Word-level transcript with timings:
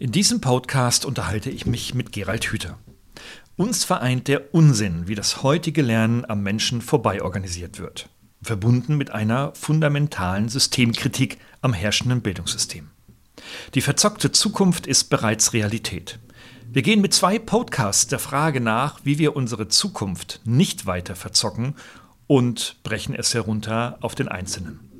In 0.00 0.10
diesem 0.10 0.40
Podcast 0.40 1.04
unterhalte 1.04 1.50
ich 1.50 1.66
mich 1.66 1.94
mit 1.94 2.10
Gerald 2.10 2.44
Hüther. 2.46 2.78
Uns 3.56 3.84
vereint 3.84 4.26
der 4.26 4.52
Unsinn, 4.52 5.06
wie 5.06 5.14
das 5.14 5.44
heutige 5.44 5.82
Lernen 5.82 6.24
am 6.24 6.42
Menschen 6.42 6.82
vorbei 6.82 7.22
organisiert 7.22 7.78
wird, 7.78 8.08
verbunden 8.42 8.96
mit 8.96 9.12
einer 9.12 9.54
fundamentalen 9.54 10.48
Systemkritik 10.48 11.38
am 11.60 11.72
herrschenden 11.72 12.22
Bildungssystem. 12.22 12.90
Die 13.74 13.80
verzockte 13.82 14.32
Zukunft 14.32 14.88
ist 14.88 15.10
bereits 15.10 15.52
Realität. 15.52 16.18
Wir 16.68 16.82
gehen 16.82 17.00
mit 17.00 17.14
zwei 17.14 17.38
Podcasts 17.38 18.08
der 18.08 18.18
Frage 18.18 18.60
nach, 18.60 18.98
wie 19.04 19.18
wir 19.18 19.36
unsere 19.36 19.68
Zukunft 19.68 20.40
nicht 20.44 20.86
weiter 20.86 21.14
verzocken 21.14 21.76
und 22.26 22.82
brechen 22.82 23.14
es 23.14 23.32
herunter 23.32 23.98
auf 24.00 24.16
den 24.16 24.26
Einzelnen. 24.26 24.93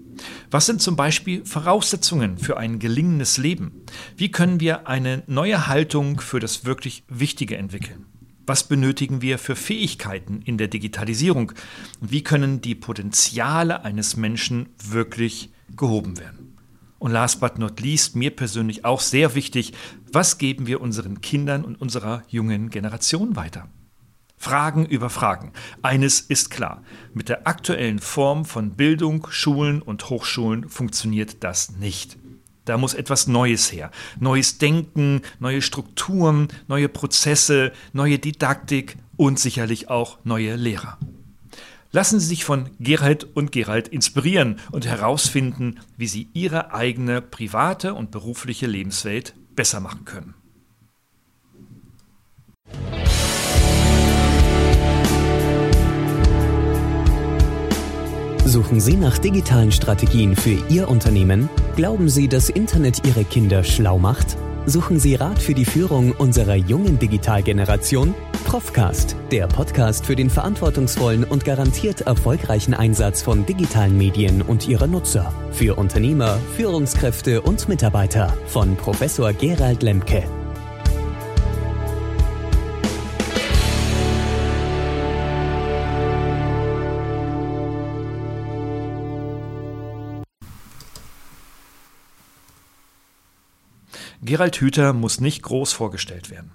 Was 0.51 0.67
sind 0.67 0.81
zum 0.81 0.97
Beispiel 0.97 1.45
Voraussetzungen 1.45 2.39
für 2.39 2.57
ein 2.57 2.79
gelingendes 2.79 3.39
Leben? 3.39 3.85
Wie 4.17 4.31
können 4.31 4.61
wir 4.61 4.89
eine 4.89 5.23
neue 5.27 5.67
Haltung 5.67 6.21
für 6.21 6.41
das 6.41 6.65
wirklich 6.65 7.05
Wichtige 7.09 7.57
entwickeln? 7.57 8.07
Was 8.47 8.65
benötigen 8.69 9.23
wir 9.23 9.39
für 9.39 9.57
Fähigkeiten 9.57 10.43
in 10.43 10.59
der 10.59 10.69
Digitalisierung? 10.69 11.53
Wie 12.01 12.23
können 12.23 12.61
die 12.61 12.75
Potenziale 12.75 13.85
eines 13.85 14.17
Menschen 14.17 14.69
wirklich 14.83 15.51
gehoben 15.75 16.19
werden? 16.19 16.59
Und 16.99 17.13
last 17.13 17.41
but 17.41 17.59
not 17.59 17.81
least, 17.81 18.17
mir 18.17 18.31
persönlich 18.31 18.85
auch 18.85 19.01
sehr 19.01 19.35
wichtig, 19.35 19.73
was 20.13 20.39
geben 20.39 20.67
wir 20.67 20.81
unseren 20.81 21.21
Kindern 21.21 21.65
und 21.65 21.81
unserer 21.81 22.23
jungen 22.29 22.71
Generation 22.71 23.37
weiter? 23.37 23.69
Fragen 24.45 24.85
über 24.85 25.09
Fragen. 25.09 25.53
Eines 25.81 26.21
ist 26.21 26.51
klar, 26.51 26.83
mit 27.15 27.31
der 27.31 27.47
aktuellen 27.47 27.99
Form 27.99 28.45
von 28.45 28.73
Bildung, 28.73 29.27
Schulen 29.31 29.81
und 29.81 30.11
Hochschulen 30.11 30.69
funktioniert 30.69 31.43
das 31.43 31.77
nicht. 31.77 32.19
Da 32.67 32.77
muss 32.77 32.93
etwas 32.93 33.27
Neues 33.27 33.73
her. 33.73 33.91
Neues 34.21 34.59
Denken, 34.59 35.23
neue 35.39 35.63
Strukturen, 35.63 36.49
neue 36.69 36.91
Prozesse, 36.91 37.73
neue 37.95 38.19
Didaktik 38.19 38.99
und 39.17 39.39
sicherlich 39.39 39.89
auch 39.89 40.19
neue 40.25 40.57
Lehrer. 40.57 40.99
Lassen 41.91 42.21
Sie 42.21 42.27
sich 42.27 42.45
von 42.45 42.69
Gerald 42.79 43.25
und 43.25 43.51
Gerald 43.51 43.89
inspirieren 43.89 44.61
und 44.73 44.85
herausfinden, 44.85 45.81
wie 45.97 46.07
Sie 46.07 46.29
Ihre 46.35 46.75
eigene 46.75 47.23
private 47.23 47.95
und 47.95 48.11
berufliche 48.11 48.67
Lebenswelt 48.67 49.35
besser 49.57 49.81
machen 49.81 50.05
können. 50.05 50.35
Suchen 58.47 58.79
Sie 58.79 58.97
nach 58.97 59.17
digitalen 59.17 59.73
Strategien 59.73 60.37
für 60.37 60.59
Ihr 60.69 60.89
Unternehmen? 60.89 61.49
Glauben 61.77 62.11
Sie, 62.11 62.29
dass 62.29 62.51
Internet 62.51 63.07
Ihre 63.07 63.25
Kinder 63.25 63.65
schlau 63.65 63.99
macht? 63.99 64.37
Suchen 64.67 64.99
Sie 64.99 65.15
Rat 65.15 65.39
für 65.39 65.55
die 65.55 65.65
Führung 65.65 66.13
unserer 66.13 66.55
jungen 66.55 66.99
Digitalgeneration? 66.99 68.15
Profcast, 68.45 69.17
der 69.33 69.47
Podcast 69.47 70.05
für 70.05 70.15
den 70.15 70.29
verantwortungsvollen 70.29 71.25
und 71.25 71.47
garantiert 71.47 72.03
erfolgreichen 72.03 72.75
Einsatz 72.75 73.23
von 73.23 73.47
digitalen 73.47 73.97
Medien 73.97 74.43
und 74.43 74.69
ihrer 74.69 74.87
Nutzer. 74.87 75.33
Für 75.51 75.77
Unternehmer, 75.77 76.39
Führungskräfte 76.55 77.41
und 77.41 77.67
Mitarbeiter 77.69 78.35
von 78.47 78.77
Professor 78.77 79.33
Gerald 79.33 79.83
Lemke. 79.83 80.23
Gerald 94.25 94.57
Hüther 94.57 94.95
muss 94.95 95.21
nicht 95.21 95.43
groß 95.43 95.75
vorgestellt 95.75 96.31
werden. 96.31 96.53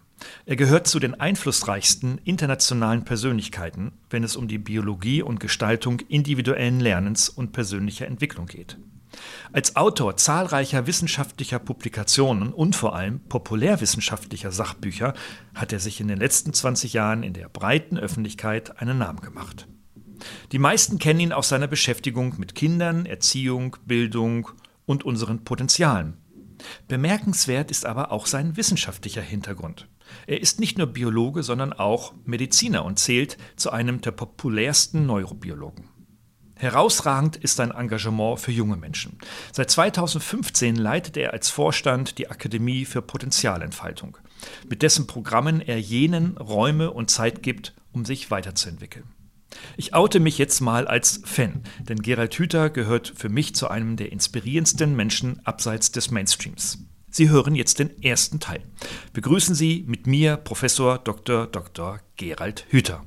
Er 0.48 0.56
gehört 0.56 0.88
zu 0.88 1.00
den 1.00 1.14
einflussreichsten 1.14 2.18
internationalen 2.24 3.06
Persönlichkeiten, 3.06 3.92
wenn 4.10 4.24
es 4.24 4.36
um 4.36 4.48
die 4.48 4.58
Biologie 4.58 5.22
und 5.22 5.40
Gestaltung 5.40 6.00
individuellen 6.00 6.80
Lernens 6.80 7.30
und 7.30 7.52
persönlicher 7.52 8.08
Entwicklung 8.08 8.48
geht. 8.48 8.80
Als 9.54 9.76
Autor 9.76 10.18
zahlreicher 10.18 10.88
wissenschaftlicher 10.88 11.60
Publikationen 11.60 12.54
und 12.54 12.76
vor 12.76 12.96
allem 12.96 13.20
populärwissenschaftlicher 13.30 14.52
Sachbücher 14.52 15.14
hat 15.54 15.72
er 15.72 15.80
sich 15.80 16.02
in 16.02 16.08
den 16.08 16.18
letzten 16.18 16.54
20 16.54 16.94
Jahren 16.94 17.22
in 17.22 17.34
der 17.34 17.50
breiten 17.50 18.00
Öffentlichkeit 18.00 18.82
einen 18.82 18.98
Namen 18.98 19.22
gemacht. 19.22 19.68
Die 20.52 20.60
meisten 20.60 20.98
kennen 20.98 21.20
ihn 21.20 21.34
aus 21.34 21.50
seiner 21.50 21.68
Beschäftigung 21.68 22.34
mit 22.40 22.56
Kindern, 22.56 23.06
Erziehung, 23.06 23.78
Bildung 23.86 24.50
und 24.88 25.04
unseren 25.04 25.44
Potenzialen, 25.44 26.18
Bemerkenswert 26.88 27.72
ist 27.72 27.86
aber 27.86 28.12
auch 28.12 28.26
sein 28.26 28.58
wissenschaftlicher 28.58 29.22
Hintergrund. 29.22 29.88
Er 30.28 30.42
ist 30.42 30.60
nicht 30.60 30.78
nur 30.78 30.88
Biologe, 30.88 31.44
sondern 31.44 31.74
auch 31.74 32.14
Mediziner 32.26 32.86
und 32.86 33.00
zählt 33.00 33.38
zu 33.56 33.72
einem 33.72 34.02
der 34.02 34.12
populärsten 34.12 35.06
Neurobiologen. 35.06 35.86
Herausragend 36.56 37.38
ist 37.38 37.56
sein 37.56 37.72
Engagement 37.72 38.40
für 38.40 38.52
junge 38.52 38.76
Menschen. 38.76 39.18
Seit 39.54 39.72
2015 39.72 40.76
leitet 40.76 41.16
er 41.16 41.32
als 41.32 41.50
Vorstand 41.50 42.18
die 42.18 42.30
Akademie 42.30 42.84
für 42.84 43.02
Potenzialentfaltung, 43.02 44.18
mit 44.68 44.82
dessen 44.82 45.08
Programmen 45.08 45.62
er 45.62 45.80
jenen 45.80 46.38
Räume 46.38 46.92
und 46.92 47.10
Zeit 47.10 47.44
gibt, 47.44 47.76
um 47.94 48.04
sich 48.04 48.30
weiterzuentwickeln. 48.30 49.06
Ich 49.78 49.94
oute 49.94 50.20
mich 50.20 50.38
jetzt 50.38 50.60
mal 50.62 50.88
als 50.88 51.22
Fan, 51.26 51.64
denn 51.88 52.02
Gerald 52.02 52.36
Hüther 52.36 52.70
gehört 52.70 53.14
für 53.16 53.30
mich 53.30 53.56
zu 53.56 53.68
einem 53.68 53.96
der 53.96 54.12
inspirierendsten 54.12 54.96
Menschen 54.96 55.46
abseits 55.46 55.92
des 55.92 56.12
Mainstreams. 56.12 56.86
Sie 57.10 57.30
hören 57.30 57.56
jetzt 57.56 57.80
den 57.80 58.02
ersten 58.04 58.40
Teil. 58.40 58.62
Begrüßen 59.14 59.56
Sie 59.56 59.84
mit 59.88 60.06
mir 60.06 60.38
Professor 60.38 61.00
Dr. 61.00 61.48
Dr. 61.48 62.00
Gerald 62.16 62.66
Hüther 62.70 63.04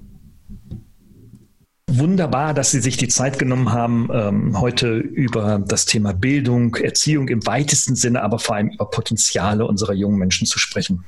wunderbar, 1.89 2.55
dass 2.55 2.71
Sie 2.71 2.81
sich 2.81 2.97
die 2.97 3.09
Zeit 3.09 3.39
genommen 3.39 3.73
haben, 3.73 4.09
ähm, 4.13 4.61
heute 4.61 4.97
über 4.97 5.63
das 5.67 5.85
Thema 5.85 6.13
Bildung, 6.13 6.77
Erziehung 6.77 7.29
im 7.29 7.47
weitesten 7.47 7.97
Sinne, 7.97 8.23
aber 8.23 8.39
vor 8.39 8.57
allem 8.57 8.71
über 8.71 8.89
Potenziale 8.89 9.67
unserer 9.67 9.93
jungen 9.93 10.19
Menschen 10.19 10.47
zu 10.47 10.59
sprechen. 10.59 11.05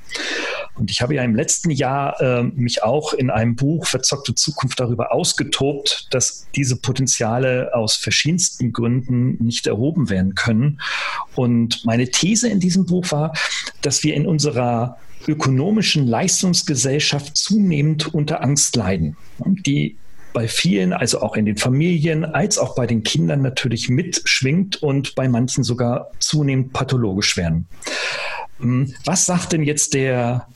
Und 0.75 0.91
ich 0.91 1.01
habe 1.01 1.15
ja 1.15 1.23
im 1.23 1.35
letzten 1.35 1.71
Jahr 1.71 2.19
äh, 2.21 2.43
mich 2.43 2.83
auch 2.83 3.13
in 3.13 3.29
einem 3.29 3.55
Buch 3.55 3.87
Verzockte 3.87 4.35
Zukunft 4.35 4.79
darüber 4.79 5.11
ausgetobt, 5.11 6.07
dass 6.11 6.47
diese 6.55 6.75
Potenziale 6.75 7.73
aus 7.73 7.95
verschiedensten 7.95 8.73
Gründen 8.73 9.43
nicht 9.43 9.67
erhoben 9.67 10.09
werden 10.09 10.35
können. 10.35 10.81
Und 11.35 11.83
meine 11.85 12.09
These 12.09 12.49
in 12.49 12.59
diesem 12.59 12.85
Buch 12.85 13.11
war, 13.11 13.33
dass 13.81 14.03
wir 14.03 14.13
in 14.13 14.27
unserer 14.27 14.97
ökonomischen 15.27 16.05
Leistungsgesellschaft 16.05 17.35
zunehmend 17.35 18.13
unter 18.13 18.43
Angst 18.43 18.75
leiden. 18.75 19.17
Die 19.39 19.97
bei 20.35 20.49
vielen, 20.49 20.91
also 20.91 21.21
auch 21.21 21.37
in 21.37 21.45
den 21.45 21.55
Familien, 21.55 22.25
als 22.25 22.59
auch 22.59 22.75
bei 22.75 22.85
den 22.85 23.03
Kindern 23.03 23.41
natürlich 23.41 23.87
mitschwingt 23.87 24.83
und 24.83 25.15
bei 25.15 25.29
manchen 25.29 25.63
sogar 25.63 26.11
zunehmend 26.19 26.73
pathologisch 26.73 27.37
werden. 27.37 27.67
Hm, 28.59 28.93
was 29.05 29.25
sagt 29.25 29.53
denn 29.53 29.63
jetzt 29.63 29.93
der 29.93 30.47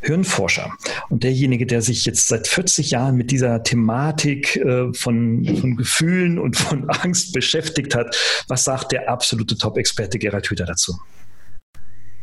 Hirnforscher 0.00 0.72
und 1.08 1.22
derjenige, 1.22 1.66
der 1.66 1.82
sich 1.82 2.04
jetzt 2.04 2.26
seit 2.26 2.48
40 2.48 2.90
Jahren 2.90 3.16
mit 3.16 3.30
dieser 3.30 3.62
Thematik 3.62 4.56
äh, 4.56 4.92
von, 4.92 5.44
von 5.60 5.76
Gefühlen 5.76 6.40
und 6.40 6.56
von 6.56 6.90
Angst 7.02 7.32
beschäftigt 7.32 7.94
hat, 7.94 8.16
was 8.48 8.64
sagt 8.64 8.90
der 8.90 9.08
absolute 9.08 9.56
Top-Experte 9.56 10.18
Gerhard 10.18 10.50
Hüther 10.50 10.66
dazu? 10.66 10.98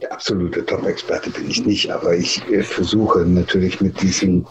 Der 0.06 0.14
absolute 0.14 0.64
Top-Experte 0.64 1.32
bin 1.32 1.50
ich 1.50 1.66
nicht, 1.66 1.90
aber 1.90 2.16
ich 2.16 2.40
äh, 2.52 2.62
versuche 2.62 3.22
natürlich 3.22 3.82
mit 3.82 4.00
diesen 4.04 4.46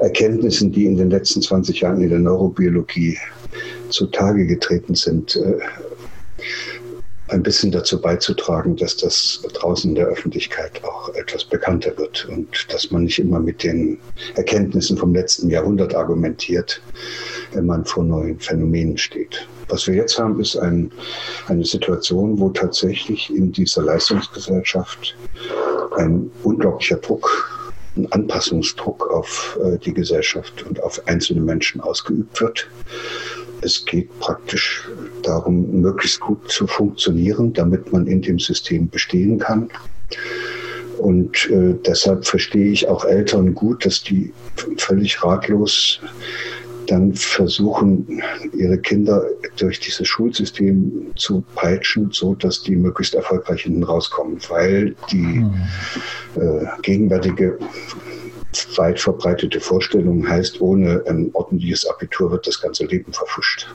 Erkenntnissen, 0.00 0.72
die 0.72 0.86
in 0.86 0.96
den 0.96 1.08
letzten 1.08 1.40
20 1.40 1.82
Jahren 1.82 2.00
in 2.02 2.10
der 2.10 2.18
Neurobiologie 2.18 3.16
zutage 3.90 4.44
getreten 4.44 4.96
sind, 4.96 5.36
äh, 5.36 5.60
ein 7.32 7.42
bisschen 7.42 7.72
dazu 7.72 8.00
beizutragen, 8.00 8.76
dass 8.76 8.96
das 8.96 9.42
draußen 9.54 9.90
in 9.90 9.94
der 9.94 10.06
Öffentlichkeit 10.06 10.84
auch 10.84 11.08
etwas 11.14 11.44
bekannter 11.44 11.96
wird 11.96 12.26
und 12.26 12.66
dass 12.72 12.90
man 12.90 13.04
nicht 13.04 13.18
immer 13.18 13.40
mit 13.40 13.62
den 13.62 13.98
Erkenntnissen 14.36 14.96
vom 14.96 15.14
letzten 15.14 15.48
Jahrhundert 15.48 15.94
argumentiert, 15.94 16.80
wenn 17.52 17.66
man 17.66 17.84
vor 17.84 18.04
neuen 18.04 18.38
Phänomenen 18.38 18.98
steht. 18.98 19.46
Was 19.68 19.86
wir 19.86 19.94
jetzt 19.94 20.18
haben, 20.18 20.38
ist 20.40 20.56
ein, 20.56 20.92
eine 21.46 21.64
Situation, 21.64 22.38
wo 22.38 22.50
tatsächlich 22.50 23.34
in 23.34 23.52
dieser 23.52 23.82
Leistungsgesellschaft 23.82 25.16
ein 25.96 26.30
unglaublicher 26.42 26.96
Druck, 26.96 27.70
ein 27.96 28.10
Anpassungsdruck 28.12 29.10
auf 29.10 29.58
äh, 29.62 29.78
die 29.78 29.94
Gesellschaft 29.94 30.62
und 30.66 30.82
auf 30.82 31.06
einzelne 31.06 31.40
Menschen 31.40 31.80
ausgeübt 31.80 32.40
wird. 32.40 32.68
Es 33.62 33.84
geht 33.84 34.18
praktisch 34.20 34.88
darum, 35.22 35.80
möglichst 35.80 36.20
gut 36.20 36.50
zu 36.50 36.66
funktionieren, 36.66 37.52
damit 37.52 37.92
man 37.92 38.06
in 38.06 38.20
dem 38.22 38.38
System 38.38 38.88
bestehen 38.88 39.38
kann. 39.38 39.70
Und 40.98 41.50
äh, 41.50 41.74
deshalb 41.86 42.26
verstehe 42.26 42.70
ich 42.70 42.88
auch 42.88 43.04
Eltern 43.04 43.54
gut, 43.54 43.84
dass 43.86 44.02
die 44.02 44.32
völlig 44.76 45.24
ratlos 45.24 46.00
dann 46.86 47.14
versuchen, 47.14 48.22
ihre 48.52 48.78
Kinder 48.78 49.24
durch 49.56 49.80
dieses 49.80 50.06
Schulsystem 50.08 51.12
zu 51.16 51.42
peitschen, 51.54 52.10
so 52.12 52.34
dass 52.34 52.62
die 52.62 52.76
möglichst 52.76 53.14
erfolgreich 53.14 53.62
hinten 53.62 53.84
rauskommen, 53.84 54.38
weil 54.48 54.94
die 55.10 55.16
mhm. 55.16 55.54
äh, 56.36 56.66
gegenwärtige 56.82 57.58
weit 58.76 59.00
verbreitete 59.00 59.60
Vorstellung 59.60 60.28
heißt, 60.28 60.60
ohne 60.60 61.02
ein 61.06 61.30
ordentliches 61.32 61.86
Abitur 61.86 62.30
wird 62.30 62.46
das 62.46 62.60
ganze 62.60 62.84
Leben 62.86 63.12
verfuscht. 63.12 63.66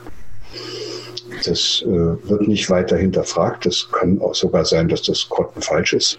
Das 1.44 1.82
äh, 1.86 1.88
wird 1.88 2.48
nicht 2.48 2.70
weiter 2.70 2.96
hinterfragt. 2.96 3.66
Das 3.66 3.88
kann 3.92 4.20
auch 4.20 4.34
sogar 4.34 4.64
sein, 4.64 4.88
dass 4.88 5.02
das 5.02 5.28
grottenfalsch 5.28 5.92
ist. 5.92 6.18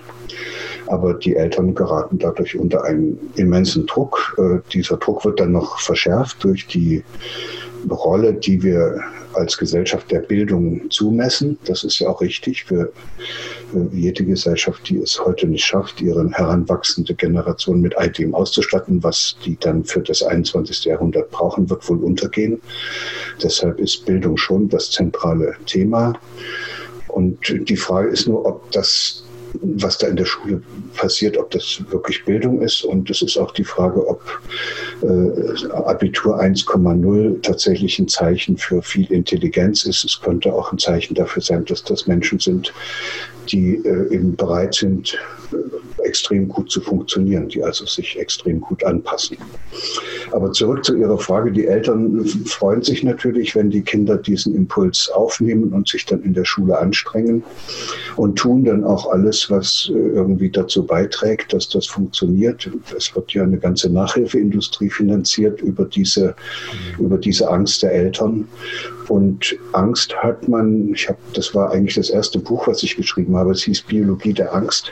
Aber 0.88 1.14
die 1.14 1.36
Eltern 1.36 1.76
geraten 1.76 2.20
dadurch 2.20 2.58
unter 2.58 2.84
einen 2.84 3.18
immensen 3.36 3.86
Druck. 3.86 4.36
Äh, 4.38 4.60
dieser 4.72 4.98
Druck 4.98 5.26
wird 5.26 5.40
dann 5.40 5.52
noch 5.52 5.80
verschärft 5.80 6.44
durch 6.44 6.68
die 6.68 7.04
Rolle, 7.90 8.34
die 8.34 8.62
wir 8.62 9.02
als 9.34 9.58
Gesellschaft 9.58 10.12
der 10.12 10.20
Bildung 10.20 10.90
zumessen. 10.90 11.58
Das 11.66 11.84
ist 11.84 12.00
ja 12.00 12.10
auch 12.10 12.22
richtig 12.22 12.66
für 12.66 12.92
jede 13.92 14.26
Gesellschaft, 14.26 14.90
die 14.90 14.98
es 14.98 15.24
heute 15.24 15.48
nicht 15.48 15.64
schafft, 15.64 16.02
ihre 16.02 16.30
heranwachsende 16.32 17.14
Generation 17.14 17.82
mit 17.82 17.98
all 17.98 18.10
dem 18.10 18.34
auszustatten, 18.34 19.04
was 19.04 19.38
die 19.46 19.58
dann 19.60 19.84
für 19.84 20.02
das 20.02 20.24
21. 20.24 20.86
Jahrhundert 20.86 21.30
brauchen, 21.32 21.70
wird 21.70 21.88
wohl 21.90 22.04
untergehen. 22.04 22.62
Deshalb 23.42 23.80
ist 23.80 24.06
Bildung 24.06 24.38
schon 24.38 24.70
das 24.70 24.92
zentrale 24.92 25.56
Thema. 25.66 26.14
Und 27.08 27.38
die 27.70 27.78
Frage 27.78 28.10
ist 28.10 28.28
nur, 28.28 28.46
ob 28.46 28.72
das 28.72 29.24
was 29.62 29.98
da 29.98 30.08
in 30.08 30.16
der 30.16 30.26
Schule 30.26 30.62
passiert, 30.96 31.38
ob 31.38 31.52
das 31.52 31.82
wirklich 31.90 32.24
Bildung 32.26 32.62
ist. 32.62 32.84
Und 32.84 33.10
es 33.10 33.22
ist 33.22 33.38
auch 33.38 33.52
die 33.52 33.64
Frage, 33.64 34.08
ob 34.08 34.22
äh, 35.02 35.72
Abitur 35.72 36.40
1,0 36.40 37.42
tatsächlich 37.42 38.00
ein 38.00 38.08
Zeichen 38.08 38.58
für 38.58 38.82
viel 38.82 39.12
Intelligenz 39.12 39.86
ist. 39.86 40.04
Es 40.04 40.20
könnte 40.22 40.54
auch 40.54 40.72
ein 40.72 40.78
Zeichen 40.78 41.16
dafür 41.16 41.42
sein, 41.42 41.66
dass 41.66 41.84
das 41.84 42.08
Menschen 42.08 42.40
sind, 42.40 42.74
die 43.52 43.76
äh, 43.86 44.14
eben 44.14 44.36
bereit 44.36 44.76
sind, 44.76 45.18
äh, 45.52 46.06
extrem 46.08 46.48
gut 46.48 46.72
zu 46.72 46.82
funktionieren, 46.82 47.50
die 47.50 47.64
also 47.64 47.86
sich 47.86 48.18
extrem 48.20 48.62
gut 48.62 48.84
anpassen. 48.84 49.38
Aber 50.32 50.52
zurück 50.52 50.86
zu 50.86 50.96
Ihrer 50.96 51.18
Frage. 51.18 51.52
Die 51.52 51.68
Eltern 51.68 52.26
freuen 52.46 52.82
sich 52.82 53.04
natürlich, 53.04 53.56
wenn 53.56 53.70
die 53.70 53.82
Kinder 53.82 54.18
diesen 54.18 54.56
Impuls 54.56 55.10
aufnehmen 55.14 55.74
und 55.74 55.88
sich 55.88 56.06
dann 56.06 56.24
in 56.24 56.34
der 56.34 56.46
Schule 56.46 56.78
anstrengen 56.78 57.44
und 58.16 58.38
tun 58.38 58.64
dann 58.64 58.84
auch 58.84 59.12
alles, 59.12 59.50
was 59.50 59.90
äh, 59.94 59.98
irgendwie 59.98 60.50
dazu 60.50 60.86
beiträgt, 60.86 61.54
dass 61.54 61.70
das 61.70 61.88
funktioniert. 61.88 62.70
Es 62.96 63.16
wird 63.16 63.34
ja 63.34 63.44
eine 63.44 63.58
ganze 63.58 63.90
Nachhilfeindustrie 63.90 64.90
finanziert 64.90 65.62
über 65.62 65.86
diese, 65.86 66.36
über 67.00 67.18
diese 67.18 67.50
Angst 67.50 67.84
der 67.84 67.94
Eltern. 67.94 68.48
Und 69.10 69.58
Angst 69.74 70.16
hat 70.16 70.48
man, 70.48 70.94
ich 70.94 71.10
habe, 71.10 71.18
das 71.34 71.56
war 71.56 71.72
eigentlich 71.72 71.96
das 71.96 72.12
erste 72.12 72.38
Buch, 72.38 72.68
was 72.68 72.84
ich 72.84 72.96
geschrieben 72.96 73.36
habe, 73.36 73.52
es 73.52 73.64
hieß 73.64 73.82
Biologie 73.82 74.34
der 74.34 74.54
Angst. 74.54 74.92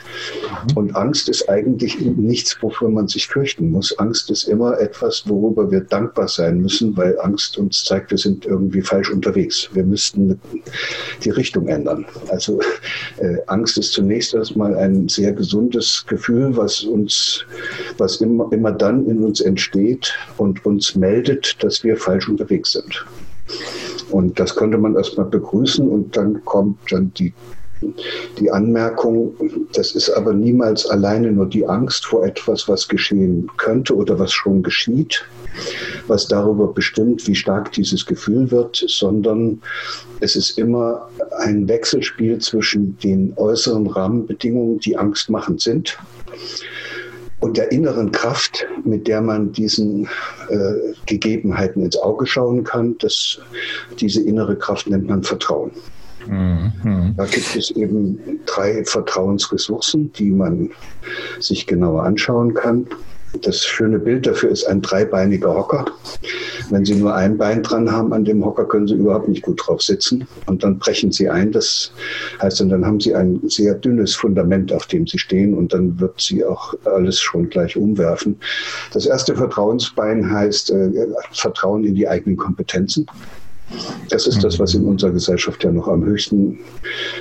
Mhm. 0.72 0.78
Und 0.78 0.96
Angst 0.96 1.30
ist 1.30 1.48
eigentlich 1.48 2.00
nichts, 2.02 2.58
wofür 2.62 2.90
man 2.90 3.08
sich 3.08 3.28
fürchten 3.28 3.70
muss. 3.70 3.98
Angst 4.00 4.32
ist 4.32 4.46
immer 4.46 4.80
etwas, 4.80 5.24
worüber 5.28 5.70
wir 5.70 5.82
dankbar 5.82 6.28
sein 6.28 6.60
müssen, 6.62 6.98
weil 6.98 7.20
Angst 7.22 7.60
uns 7.60 7.84
zeigt, 7.84 8.10
wir 8.10 8.18
sind 8.18 8.46
irgendwie 8.46 8.82
falsch 8.82 9.12
unterwegs. 9.12 9.70
Wir 9.74 9.84
müssten 9.84 10.42
die 11.24 11.30
Richtung 11.30 11.68
ändern. 11.68 12.06
Also 12.30 12.60
äh, 13.18 13.38
Angst 13.46 13.78
ist 13.78 13.94
zunächst 13.94 14.34
erstmal 14.34 14.76
ein 14.76 15.08
sehr 15.10 15.32
gesundes 15.32 16.04
Gefühl, 16.08 16.58
was 16.58 16.84
uns, 16.84 17.46
was 18.00 18.20
immer, 18.20 18.52
immer 18.52 18.72
dann 18.72 19.06
in 19.08 19.24
uns 19.24 19.42
entsteht 19.42 20.12
und 20.38 20.66
uns 20.66 20.96
meldet, 20.96 21.64
dass 21.64 21.84
wir 21.84 21.98
falsch 21.98 22.28
unterwegs 22.28 22.72
sind. 22.72 23.06
Und 24.10 24.40
das 24.40 24.56
könnte 24.56 24.78
man 24.78 24.96
erstmal 24.96 25.26
begrüßen 25.26 25.88
und 25.88 26.16
dann 26.16 26.44
kommt 26.46 26.78
dann 26.92 27.12
die, 27.16 27.34
die 28.40 28.50
Anmerkung, 28.50 29.36
das 29.74 29.92
ist 29.92 30.10
aber 30.10 30.34
niemals 30.34 30.86
alleine 30.86 31.32
nur 31.32 31.48
die 31.48 31.68
Angst 31.68 32.06
vor 32.06 32.26
etwas, 32.26 32.68
was 32.68 32.88
geschehen 32.88 33.50
könnte 33.58 33.96
oder 33.96 34.18
was 34.18 34.32
schon 34.32 34.64
geschieht, 34.64 35.26
was 36.08 36.28
darüber 36.28 36.68
bestimmt, 36.68 37.28
wie 37.28 37.36
stark 37.36 37.72
dieses 37.74 38.06
Gefühl 38.06 38.50
wird, 38.50 38.84
sondern 38.88 39.62
es 40.22 40.36
ist 40.36 40.58
immer 40.58 41.10
ein 41.40 41.68
Wechselspiel 41.68 42.40
zwischen 42.40 42.98
den 43.00 43.34
äußeren 43.36 43.88
Rahmenbedingungen, 43.88 44.80
die 44.80 44.98
angstmachend 44.98 45.62
sind 45.62 45.98
und 47.40 47.58
der 47.58 47.72
inneren 47.72 48.12
Kraft, 48.12 48.66
mit 48.84 49.08
der 49.08 49.22
man 49.22 49.52
diesen 49.52 50.08
äh, 50.50 50.94
Gegebenheiten 51.06 51.84
ins 51.84 51.98
Auge 51.98 52.26
schauen 52.26 52.64
kann. 52.64 52.96
Das, 53.00 53.40
diese 54.00 54.22
innere 54.22 54.56
Kraft 54.56 54.90
nennt 54.90 55.08
man 55.08 55.24
Vertrauen. 55.24 55.72
Mhm. 56.26 57.14
Da 57.16 57.26
gibt 57.26 57.56
es 57.56 57.72
eben 57.72 58.20
drei 58.46 58.84
Vertrauensressourcen, 58.84 60.12
die 60.14 60.32
man 60.32 60.72
sich 61.40 61.68
genauer 61.68 62.04
anschauen 62.04 62.54
kann. 62.54 62.88
Das 63.42 63.66
schöne 63.66 64.00
Bild 64.00 64.26
dafür 64.26 64.50
ist 64.50 64.66
ein 64.66 64.82
dreibeiniger 64.82 65.54
Hocker. 65.54 65.86
Wenn 66.70 66.86
Sie 66.86 66.96
nur 66.96 67.14
ein 67.14 67.38
Bein 67.38 67.62
dran 67.62 67.92
haben 67.92 68.14
an 68.14 68.26
dem 68.26 68.44
Hocker, 68.44 68.66
können 68.66 68.88
Sie 68.88 68.96
überhaupt 68.96 69.28
nicht 69.28 69.44
gut 69.44 69.62
drauf 69.66 69.82
sitzen. 69.82 70.28
Und 70.46 70.64
dann 70.64 70.80
brechen 70.80 71.12
Sie 71.12 71.30
ein. 71.30 71.52
Das 71.52 71.92
heißt, 72.42 72.62
und 72.62 72.70
dann 72.70 72.86
haben 72.86 73.00
Sie 73.00 73.14
ein 73.14 73.40
sehr 73.48 73.76
dünnes 73.76 74.16
Fundament, 74.16 74.72
auf 74.72 74.88
dem 74.88 75.06
Sie 75.06 75.20
stehen. 75.20 75.54
Und 75.54 75.74
dann 75.74 76.00
wird 76.00 76.20
Sie 76.20 76.44
auch 76.46 76.74
alles 76.86 77.20
schon 77.20 77.50
gleich 77.50 77.76
umwerfen. 77.76 78.40
Das 78.94 79.06
erste 79.06 79.36
Vertrauensbein 79.36 80.32
heißt 80.32 80.72
äh, 80.72 81.08
Vertrauen 81.32 81.84
in 81.84 81.96
die 81.96 82.08
eigenen 82.08 82.38
Kompetenzen. 82.38 83.06
Das 84.10 84.28
ist 84.28 84.44
das, 84.44 84.60
was 84.60 84.74
in 84.74 84.86
unserer 84.86 85.12
Gesellschaft 85.12 85.64
ja 85.64 85.72
noch 85.72 85.88
am 85.88 86.06
höchsten 86.06 86.60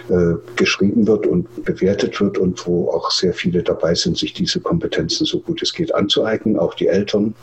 äh, 0.09 0.35
geschrieben 0.55 1.07
wird 1.07 1.27
und 1.27 1.65
bewertet 1.65 2.21
wird 2.21 2.39
und 2.39 2.65
wo 2.67 2.91
auch 2.91 3.11
sehr 3.11 3.33
viele 3.33 3.63
dabei 3.63 3.95
sind, 3.95 4.17
sich 4.17 4.33
diese 4.33 4.61
Kompetenzen 4.61 5.27
so 5.27 5.41
gut 5.41 5.63
es 5.63 5.73
geht 5.73 5.95
anzueignen, 5.95 6.57
auch 6.57 6.75
die 6.75 6.87
Eltern 6.87 7.35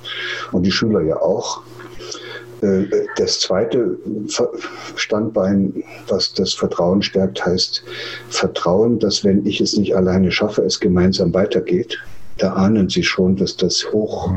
und 0.51 0.63
die 0.63 0.71
Schüler 0.71 1.01
ja 1.01 1.21
auch. 1.21 1.61
Äh, 2.61 2.85
das 3.17 3.41
zweite 3.41 3.97
Standbein, 4.95 5.83
was 6.07 6.33
das 6.33 6.53
Vertrauen 6.53 7.01
stärkt, 7.01 7.45
heißt 7.45 7.83
Vertrauen, 8.29 8.99
dass 8.99 9.23
wenn 9.23 9.45
ich 9.45 9.59
es 9.59 9.75
nicht 9.75 9.95
alleine 9.95 10.31
schaffe, 10.31 10.61
es 10.61 10.79
gemeinsam 10.79 11.33
weitergeht 11.33 11.99
da 12.37 12.53
ahnen 12.53 12.89
Sie 12.89 13.03
schon, 13.03 13.35
dass 13.35 13.55
das 13.57 13.85
hochgradig 13.91 14.33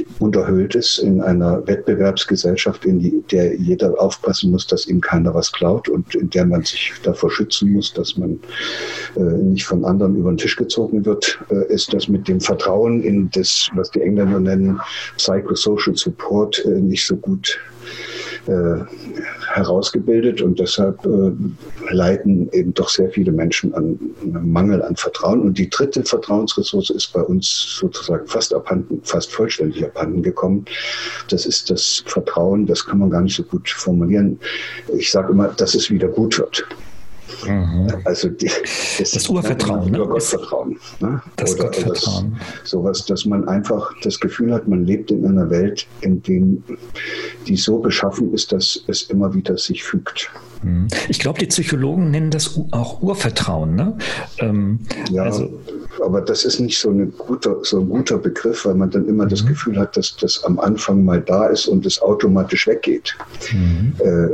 äh, 0.00 0.04
unterhöhlt 0.18 0.74
ist 0.74 0.98
in 0.98 1.20
einer 1.22 1.66
Wettbewerbsgesellschaft, 1.66 2.84
in 2.84 2.98
die, 2.98 3.22
der 3.30 3.56
jeder 3.56 3.98
aufpassen 4.00 4.50
muss, 4.50 4.66
dass 4.66 4.86
ihm 4.86 5.00
keiner 5.00 5.32
was 5.34 5.50
klaut 5.52 5.88
und 5.88 6.14
in 6.14 6.28
der 6.30 6.44
man 6.44 6.62
sich 6.62 6.92
davor 7.02 7.30
schützen 7.30 7.72
muss, 7.72 7.94
dass 7.94 8.16
man 8.16 8.38
äh, 9.16 9.20
nicht 9.20 9.64
von 9.66 9.84
anderen 9.84 10.16
über 10.16 10.30
den 10.30 10.38
Tisch 10.38 10.56
gezogen 10.56 11.04
wird, 11.04 11.38
äh, 11.50 11.72
ist 11.72 11.92
das 11.94 12.08
mit 12.08 12.28
dem 12.28 12.40
Vertrauen 12.40 13.02
in 13.02 13.30
das, 13.30 13.70
was 13.74 13.90
die 13.90 14.02
Engländer 14.02 14.40
nennen, 14.40 14.80
Psychosocial 15.16 15.96
Support, 15.96 16.64
äh, 16.66 16.80
nicht 16.80 17.06
so 17.06 17.16
gut 17.16 17.58
äh, 18.50 18.84
herausgebildet 19.54 20.42
und 20.42 20.58
deshalb 20.58 21.04
äh, 21.06 21.32
leiden 21.94 22.50
eben 22.52 22.74
doch 22.74 22.88
sehr 22.88 23.08
viele 23.10 23.30
Menschen 23.30 23.72
an 23.74 23.98
Mangel 24.22 24.82
an 24.82 24.96
Vertrauen. 24.96 25.42
Und 25.42 25.58
die 25.58 25.70
dritte 25.70 26.02
Vertrauensressource 26.02 26.90
ist 26.90 27.12
bei 27.12 27.22
uns 27.22 27.78
sozusagen 27.78 28.26
fast 28.26 28.52
abhanden, 28.52 29.00
fast 29.04 29.32
vollständig 29.32 29.84
abhanden 29.84 30.22
gekommen. 30.22 30.64
Das 31.28 31.46
ist 31.46 31.70
das 31.70 32.02
Vertrauen, 32.06 32.66
das 32.66 32.84
kann 32.84 32.98
man 32.98 33.10
gar 33.10 33.22
nicht 33.22 33.36
so 33.36 33.44
gut 33.44 33.68
formulieren. 33.70 34.38
Ich 34.96 35.10
sage 35.10 35.32
immer, 35.32 35.48
dass 35.48 35.74
es 35.74 35.90
wieder 35.90 36.08
gut 36.08 36.38
wird. 36.38 36.66
Mhm. 37.46 37.88
Also 38.04 38.28
die, 38.28 38.50
das, 38.98 39.10
das 39.12 39.28
Urvertrauen. 39.28 39.90
Ne? 39.90 39.98
Gottvertrauen. 39.98 40.78
Ne? 41.00 41.22
Das 41.36 41.54
Oder 41.54 41.64
Gottvertrauen. 41.64 42.36
Das, 42.38 42.70
sowas, 42.70 43.04
dass 43.06 43.24
man 43.24 43.48
einfach 43.48 43.92
das 44.02 44.18
Gefühl 44.20 44.52
hat, 44.52 44.68
man 44.68 44.84
lebt 44.84 45.10
in 45.10 45.26
einer 45.26 45.48
Welt, 45.50 45.86
in 46.00 46.22
dem 46.22 46.62
die 47.46 47.56
so 47.56 47.78
beschaffen 47.78 48.32
ist, 48.32 48.52
dass 48.52 48.84
es 48.86 49.02
immer 49.04 49.34
wieder 49.34 49.56
sich 49.56 49.82
fügt. 49.82 50.30
Mhm. 50.62 50.88
Ich 51.08 51.18
glaube, 51.18 51.38
die 51.38 51.46
Psychologen 51.46 52.10
nennen 52.10 52.30
das 52.30 52.60
auch 52.70 53.02
Urvertrauen. 53.02 53.74
Ne? 53.74 53.96
Ähm, 54.38 54.80
ja, 55.10 55.22
also, 55.22 55.60
aber 56.02 56.20
das 56.20 56.44
ist 56.44 56.60
nicht 56.60 56.78
so, 56.78 56.90
eine 56.90 57.06
gute, 57.06 57.58
so 57.62 57.80
ein 57.80 57.88
guter 57.88 58.18
Begriff, 58.18 58.64
weil 58.64 58.74
man 58.74 58.90
dann 58.90 59.06
immer 59.08 59.24
mhm. 59.24 59.30
das 59.30 59.46
Gefühl 59.46 59.78
hat, 59.78 59.96
dass 59.96 60.16
das 60.16 60.44
am 60.44 60.58
Anfang 60.58 61.04
mal 61.04 61.20
da 61.20 61.46
ist 61.46 61.66
und 61.66 61.86
es 61.86 62.00
automatisch 62.00 62.66
weggeht. 62.66 63.16
Mhm. 63.52 63.94
Äh, 63.98 64.28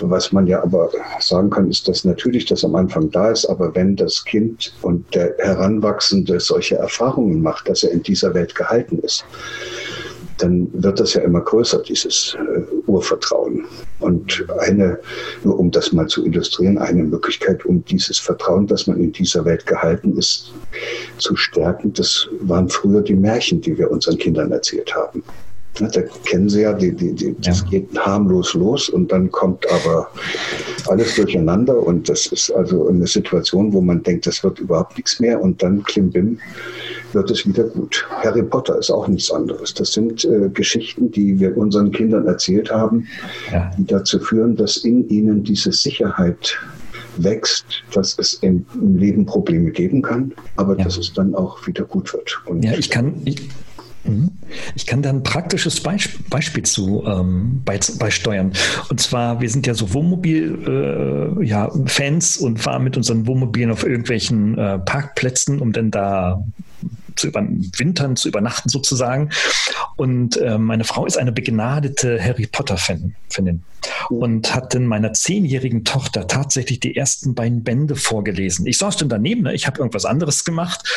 was 0.00 0.32
man 0.32 0.46
ja 0.46 0.62
aber 0.62 0.90
sagen 1.20 1.50
kann, 1.50 1.70
ist, 1.70 1.88
dass 1.88 2.04
natürlich 2.04 2.46
das 2.46 2.64
am 2.64 2.74
Anfang 2.74 3.10
da 3.10 3.30
ist, 3.30 3.46
aber 3.46 3.74
wenn 3.74 3.96
das 3.96 4.24
Kind 4.24 4.72
und 4.82 5.14
der 5.14 5.34
Heranwachsende 5.38 6.40
solche 6.40 6.76
Erfahrungen 6.76 7.42
macht, 7.42 7.68
dass 7.68 7.82
er 7.82 7.90
in 7.90 8.02
dieser 8.02 8.34
Welt 8.34 8.54
gehalten 8.54 8.98
ist, 8.98 9.24
dann 10.38 10.68
wird 10.72 11.00
das 11.00 11.14
ja 11.14 11.22
immer 11.22 11.40
größer, 11.40 11.82
dieses 11.82 12.36
äh, 12.38 12.90
Urvertrauen. 12.90 13.64
Und 14.00 14.44
eine, 14.58 14.98
nur 15.42 15.58
um 15.58 15.70
das 15.70 15.92
mal 15.92 16.06
zu 16.06 16.24
illustrieren, 16.26 16.78
eine 16.78 17.04
Möglichkeit, 17.04 17.64
um 17.64 17.84
dieses 17.84 18.18
Vertrauen, 18.18 18.66
dass 18.66 18.86
man 18.86 18.98
in 18.98 19.12
dieser 19.12 19.44
Welt 19.44 19.66
gehalten 19.66 20.16
ist, 20.16 20.52
zu 21.18 21.36
stärken, 21.36 21.92
das 21.92 22.28
waren 22.40 22.68
früher 22.68 23.00
die 23.00 23.14
Märchen, 23.14 23.60
die 23.60 23.78
wir 23.78 23.90
unseren 23.90 24.18
Kindern 24.18 24.52
erzählt 24.52 24.94
haben. 24.94 25.22
Da 25.78 26.02
kennen 26.24 26.48
Sie 26.48 26.62
ja, 26.62 26.72
die, 26.72 26.92
die, 26.92 27.12
die, 27.12 27.34
das 27.40 27.60
ja. 27.62 27.66
geht 27.70 27.98
harmlos 27.98 28.54
los 28.54 28.88
und 28.88 29.10
dann 29.10 29.30
kommt 29.32 29.68
aber 29.72 30.08
alles 30.88 31.16
durcheinander 31.16 31.76
und 31.84 32.08
das 32.08 32.26
ist 32.26 32.50
also 32.52 32.86
eine 32.88 33.06
Situation, 33.06 33.72
wo 33.72 33.80
man 33.80 34.02
denkt, 34.02 34.26
das 34.26 34.44
wird 34.44 34.60
überhaupt 34.60 34.96
nichts 34.96 35.18
mehr 35.18 35.40
und 35.40 35.62
dann 35.62 35.82
klimbim 35.82 36.38
wird 37.12 37.30
es 37.30 37.46
wieder 37.46 37.64
gut. 37.64 38.06
Harry 38.22 38.42
Potter 38.42 38.78
ist 38.78 38.90
auch 38.90 39.08
nichts 39.08 39.30
anderes. 39.30 39.74
Das 39.74 39.92
sind 39.92 40.24
äh, 40.24 40.48
Geschichten, 40.48 41.10
die 41.10 41.38
wir 41.38 41.56
unseren 41.56 41.90
Kindern 41.92 42.26
erzählt 42.26 42.70
haben, 42.70 43.06
ja. 43.52 43.70
die 43.78 43.86
dazu 43.86 44.18
führen, 44.18 44.56
dass 44.56 44.78
in 44.78 45.08
ihnen 45.08 45.42
diese 45.42 45.72
Sicherheit 45.72 46.58
wächst, 47.16 47.66
dass 47.92 48.18
es 48.18 48.34
im, 48.34 48.66
Leben 48.74 49.26
Probleme 49.26 49.70
geben 49.70 50.02
kann, 50.02 50.32
aber 50.56 50.76
ja. 50.76 50.84
dass 50.84 50.98
es 50.98 51.12
dann 51.12 51.34
auch 51.34 51.66
wieder 51.66 51.84
gut 51.84 52.12
wird. 52.12 52.40
Und 52.46 52.64
ja, 52.64 52.72
ich 52.72 52.90
kann, 52.90 53.14
ich. 53.24 53.48
Ich 54.74 54.86
kann 54.86 55.02
da 55.02 55.10
ein 55.10 55.22
praktisches 55.22 55.80
Beispiel 55.80 56.62
zu 56.64 57.04
ähm, 57.06 57.62
beisteuern. 57.64 58.52
Und 58.90 59.00
zwar, 59.00 59.40
wir 59.40 59.48
sind 59.48 59.66
ja 59.66 59.74
so 59.74 59.92
Wohnmobil-Fans 59.94 61.40
äh, 61.40 61.44
ja, 61.44 61.64
und 62.46 62.58
fahren 62.58 62.84
mit 62.84 62.96
unseren 62.96 63.26
Wohnmobilen 63.26 63.70
auf 63.70 63.84
irgendwelchen 63.84 64.58
äh, 64.58 64.78
Parkplätzen, 64.78 65.60
um 65.60 65.72
dann 65.72 65.90
da 65.90 66.44
zu 67.16 67.28
überwintern, 67.28 68.16
zu 68.16 68.28
übernachten 68.28 68.68
sozusagen. 68.68 69.30
Und 69.96 70.36
äh, 70.36 70.58
meine 70.58 70.84
Frau 70.84 71.06
ist 71.06 71.16
eine 71.16 71.32
begnadete 71.32 72.22
Harry 72.22 72.46
Potter-Fanin 72.46 73.62
und 74.08 74.54
hat 74.54 74.74
dann 74.74 74.86
meiner 74.86 75.12
zehnjährigen 75.12 75.84
Tochter 75.84 76.26
tatsächlich 76.26 76.80
die 76.80 76.96
ersten 76.96 77.34
beiden 77.34 77.62
Bände 77.62 77.96
vorgelesen. 77.96 78.66
Ich 78.66 78.78
saß 78.78 78.96
dann 78.96 79.08
daneben, 79.08 79.42
ne? 79.42 79.54
ich 79.54 79.66
habe 79.66 79.78
irgendwas 79.78 80.04
anderes 80.04 80.44
gemacht 80.44 80.88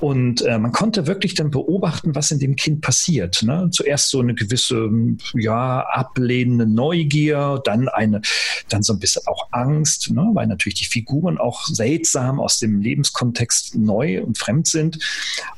und 0.00 0.42
äh, 0.42 0.58
man 0.58 0.72
konnte 0.72 1.06
wirklich 1.06 1.34
dann 1.34 1.50
beobachten, 1.50 2.14
was 2.14 2.30
in 2.30 2.38
dem 2.38 2.56
Kind 2.56 2.80
passiert. 2.80 3.42
Ne? 3.42 3.68
Zuerst 3.72 4.10
so 4.10 4.20
eine 4.20 4.34
gewisse, 4.34 4.90
ja, 5.34 5.80
ablehnende 5.80 6.66
Neugier, 6.66 7.60
dann 7.64 7.88
eine, 7.88 8.20
dann 8.68 8.82
so 8.82 8.92
ein 8.92 8.98
bisschen 8.98 9.26
auch 9.26 9.48
Angst, 9.50 10.10
ne? 10.10 10.30
weil 10.32 10.46
natürlich 10.46 10.78
die 10.78 10.84
Figuren 10.86 11.38
auch 11.38 11.66
seltsam 11.66 12.40
aus 12.40 12.58
dem 12.58 12.80
Lebenskontext 12.80 13.76
neu 13.76 14.22
und 14.22 14.38
fremd 14.38 14.66
sind. 14.66 14.98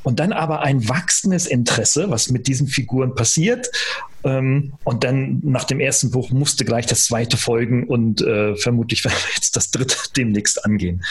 Und 0.02 0.21
dann 0.21 0.33
aber 0.33 0.61
ein 0.61 0.88
wachsendes 0.88 1.47
Interesse, 1.47 2.11
was 2.11 2.31
mit 2.31 2.47
diesen 2.47 2.66
Figuren 2.66 3.14
passiert 3.14 3.71
ähm, 4.26 4.75
und 4.83 5.04
dann 5.04 5.40
nach 5.45 5.64
dem 5.64 5.78
ersten 5.78 6.11
Buch 6.11 6.30
musste 6.30 6.64
gleich 6.64 6.87
das 6.87 7.04
zweite 7.04 7.37
folgen 7.37 7.87
und 7.87 8.21
äh, 8.23 8.56
vermutlich 8.56 9.04
werden 9.04 9.14
wir 9.14 9.35
jetzt 9.35 9.56
das 9.56 9.71
dritte 9.71 9.97
demnächst 10.16 10.64
angehen. 10.64 11.04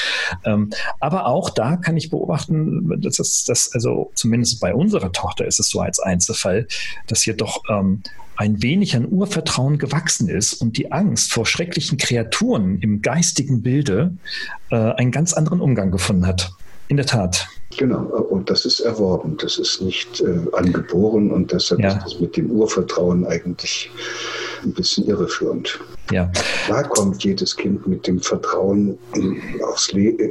Ähm, 0.43 0.69
aber 1.00 1.25
auch 1.25 1.50
da 1.50 1.77
kann 1.77 1.95
ich 1.95 2.10
beobachten, 2.10 3.01
dass 3.01 3.17
das, 3.17 3.72
also 3.74 4.12
zumindest 4.15 4.60
bei 4.60 4.75
unserer 4.75 5.13
Tochter 5.13 5.45
ist 5.45 5.60
es 5.60 5.69
so 5.69 5.79
als 5.79 6.00
Einzelfall, 6.00 6.67
dass 7.07 7.24
hier 7.24 7.36
doch 7.36 7.63
ähm, 7.69 8.03
ein 8.36 8.62
wenig 8.62 8.98
an 8.98 9.07
Urvertrauen 9.10 9.77
gewachsen 9.77 10.27
ist 10.27 10.55
und 10.55 10.77
die 10.77 10.91
Angst 10.91 11.31
vor 11.31 11.45
schrecklichen 11.45 11.98
Kreaturen 11.98 12.79
im 12.79 13.01
geistigen 13.01 13.62
Bilde 13.62 14.17
äh, 14.72 14.75
einen 14.75 15.12
ganz 15.12 15.31
anderen 15.31 15.62
Umgang 15.62 15.89
gefunden 15.89 16.27
hat. 16.27 16.51
In 16.89 16.98
der 16.98 17.05
Tat. 17.05 17.48
Genau, 17.77 18.03
und 18.03 18.50
das 18.50 18.65
ist 18.65 18.79
erworben, 18.79 19.38
das 19.38 19.57
ist 19.57 19.81
nicht 19.81 20.22
äh, 20.22 20.39
angeboren 20.53 21.31
und 21.31 21.51
deshalb 21.51 21.81
ja. 21.81 21.89
ist 21.89 22.03
das 22.03 22.19
mit 22.19 22.38
dem 22.38 22.50
Urvertrauen 22.51 23.25
eigentlich 23.25 23.91
ein 24.63 24.72
bisschen 24.72 25.05
irreführend. 25.07 25.79
Ja. 26.12 26.31
Da 26.67 26.84
kommt 26.84 27.24
jedes 27.24 27.55
Kind 27.55 27.88
mit 27.88 28.07
dem 28.07 28.19
Vertrauen 28.19 28.98
in, 29.15 29.41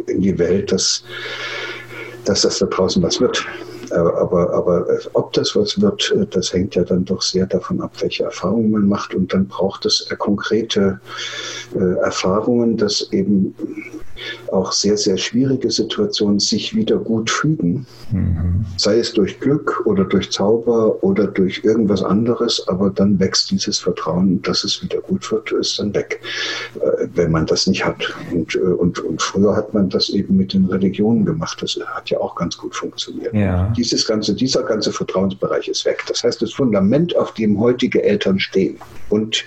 in 0.06 0.20
die 0.20 0.38
Welt, 0.38 0.70
dass, 0.70 1.04
dass 2.24 2.42
das 2.42 2.58
da 2.58 2.66
draußen 2.66 3.02
was 3.02 3.20
wird. 3.20 3.44
Aber, 3.90 4.18
aber, 4.18 4.52
aber 4.54 4.86
ob 5.12 5.32
das 5.34 5.54
was 5.54 5.80
wird, 5.80 6.14
das 6.30 6.52
hängt 6.52 6.74
ja 6.74 6.84
dann 6.84 7.04
doch 7.04 7.22
sehr 7.22 7.46
davon 7.46 7.80
ab, 7.80 7.92
welche 8.00 8.24
Erfahrungen 8.24 8.70
man 8.70 8.88
macht. 8.88 9.14
Und 9.14 9.32
dann 9.32 9.46
braucht 9.46 9.84
es 9.86 10.06
äh, 10.10 10.16
konkrete 10.16 11.00
äh, 11.74 11.98
Erfahrungen, 12.00 12.76
dass 12.76 13.12
eben 13.12 13.54
auch 14.52 14.72
sehr, 14.72 14.96
sehr 14.96 15.16
schwierige 15.16 15.70
Situationen 15.70 16.40
sich 16.40 16.74
wieder 16.74 16.96
gut 16.96 17.30
fügen. 17.30 17.86
Mhm. 18.12 18.64
Sei 18.76 18.98
es 18.98 19.12
durch 19.12 19.40
Glück 19.40 19.82
oder 19.86 20.04
durch 20.04 20.30
Zauber 20.30 21.02
oder 21.02 21.26
durch 21.26 21.62
irgendwas 21.64 22.02
anderes, 22.02 22.66
aber 22.68 22.90
dann 22.90 23.18
wächst 23.18 23.50
dieses 23.50 23.78
Vertrauen, 23.78 24.40
dass 24.42 24.64
es 24.64 24.82
wieder 24.82 25.00
gut 25.00 25.30
wird, 25.30 25.52
ist 25.52 25.78
dann 25.78 25.94
weg, 25.94 26.20
äh, 26.76 27.06
wenn 27.14 27.30
man 27.30 27.46
das 27.46 27.66
nicht 27.66 27.84
hat. 27.84 28.14
Und, 28.32 28.54
äh, 28.54 28.58
und, 28.58 28.98
und 29.00 29.22
früher 29.22 29.56
hat 29.56 29.74
man 29.74 29.88
das 29.88 30.10
eben 30.10 30.36
mit 30.36 30.52
den 30.52 30.66
Religionen 30.66 31.24
gemacht. 31.24 31.60
Das 31.60 31.78
hat 31.86 32.10
ja 32.10 32.18
auch 32.18 32.34
ganz 32.34 32.56
gut 32.56 32.74
funktioniert. 32.74 33.34
Ja. 33.34 33.72
Dieses 33.76 34.06
ganze, 34.06 34.34
dieser 34.34 34.62
ganze 34.62 34.92
Vertrauensbereich 34.92 35.68
ist 35.68 35.84
weg. 35.84 36.04
Das 36.08 36.22
heißt, 36.22 36.42
das 36.42 36.52
Fundament, 36.52 37.16
auf 37.16 37.34
dem 37.34 37.58
heutige 37.60 38.02
Eltern 38.02 38.38
stehen 38.38 38.78
und 39.10 39.44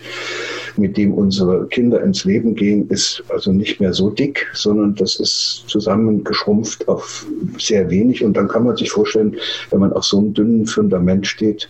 mit 0.77 0.97
dem 0.97 1.13
unsere 1.13 1.67
Kinder 1.67 2.01
ins 2.01 2.25
Leben 2.25 2.55
gehen, 2.55 2.87
ist 2.89 3.23
also 3.29 3.51
nicht 3.51 3.79
mehr 3.79 3.93
so 3.93 4.09
dick, 4.09 4.47
sondern 4.57 4.95
das 4.95 5.19
ist 5.19 5.63
zusammengeschrumpft 5.67 6.87
auf 6.87 7.25
sehr 7.59 7.89
wenig. 7.89 8.23
Und 8.23 8.35
dann 8.35 8.47
kann 8.47 8.63
man 8.63 8.75
sich 8.77 8.91
vorstellen, 8.91 9.35
wenn 9.69 9.79
man 9.79 9.93
auf 9.93 10.05
so 10.05 10.17
einem 10.17 10.33
dünnen 10.33 10.65
Fundament 10.65 11.27
steht, 11.27 11.69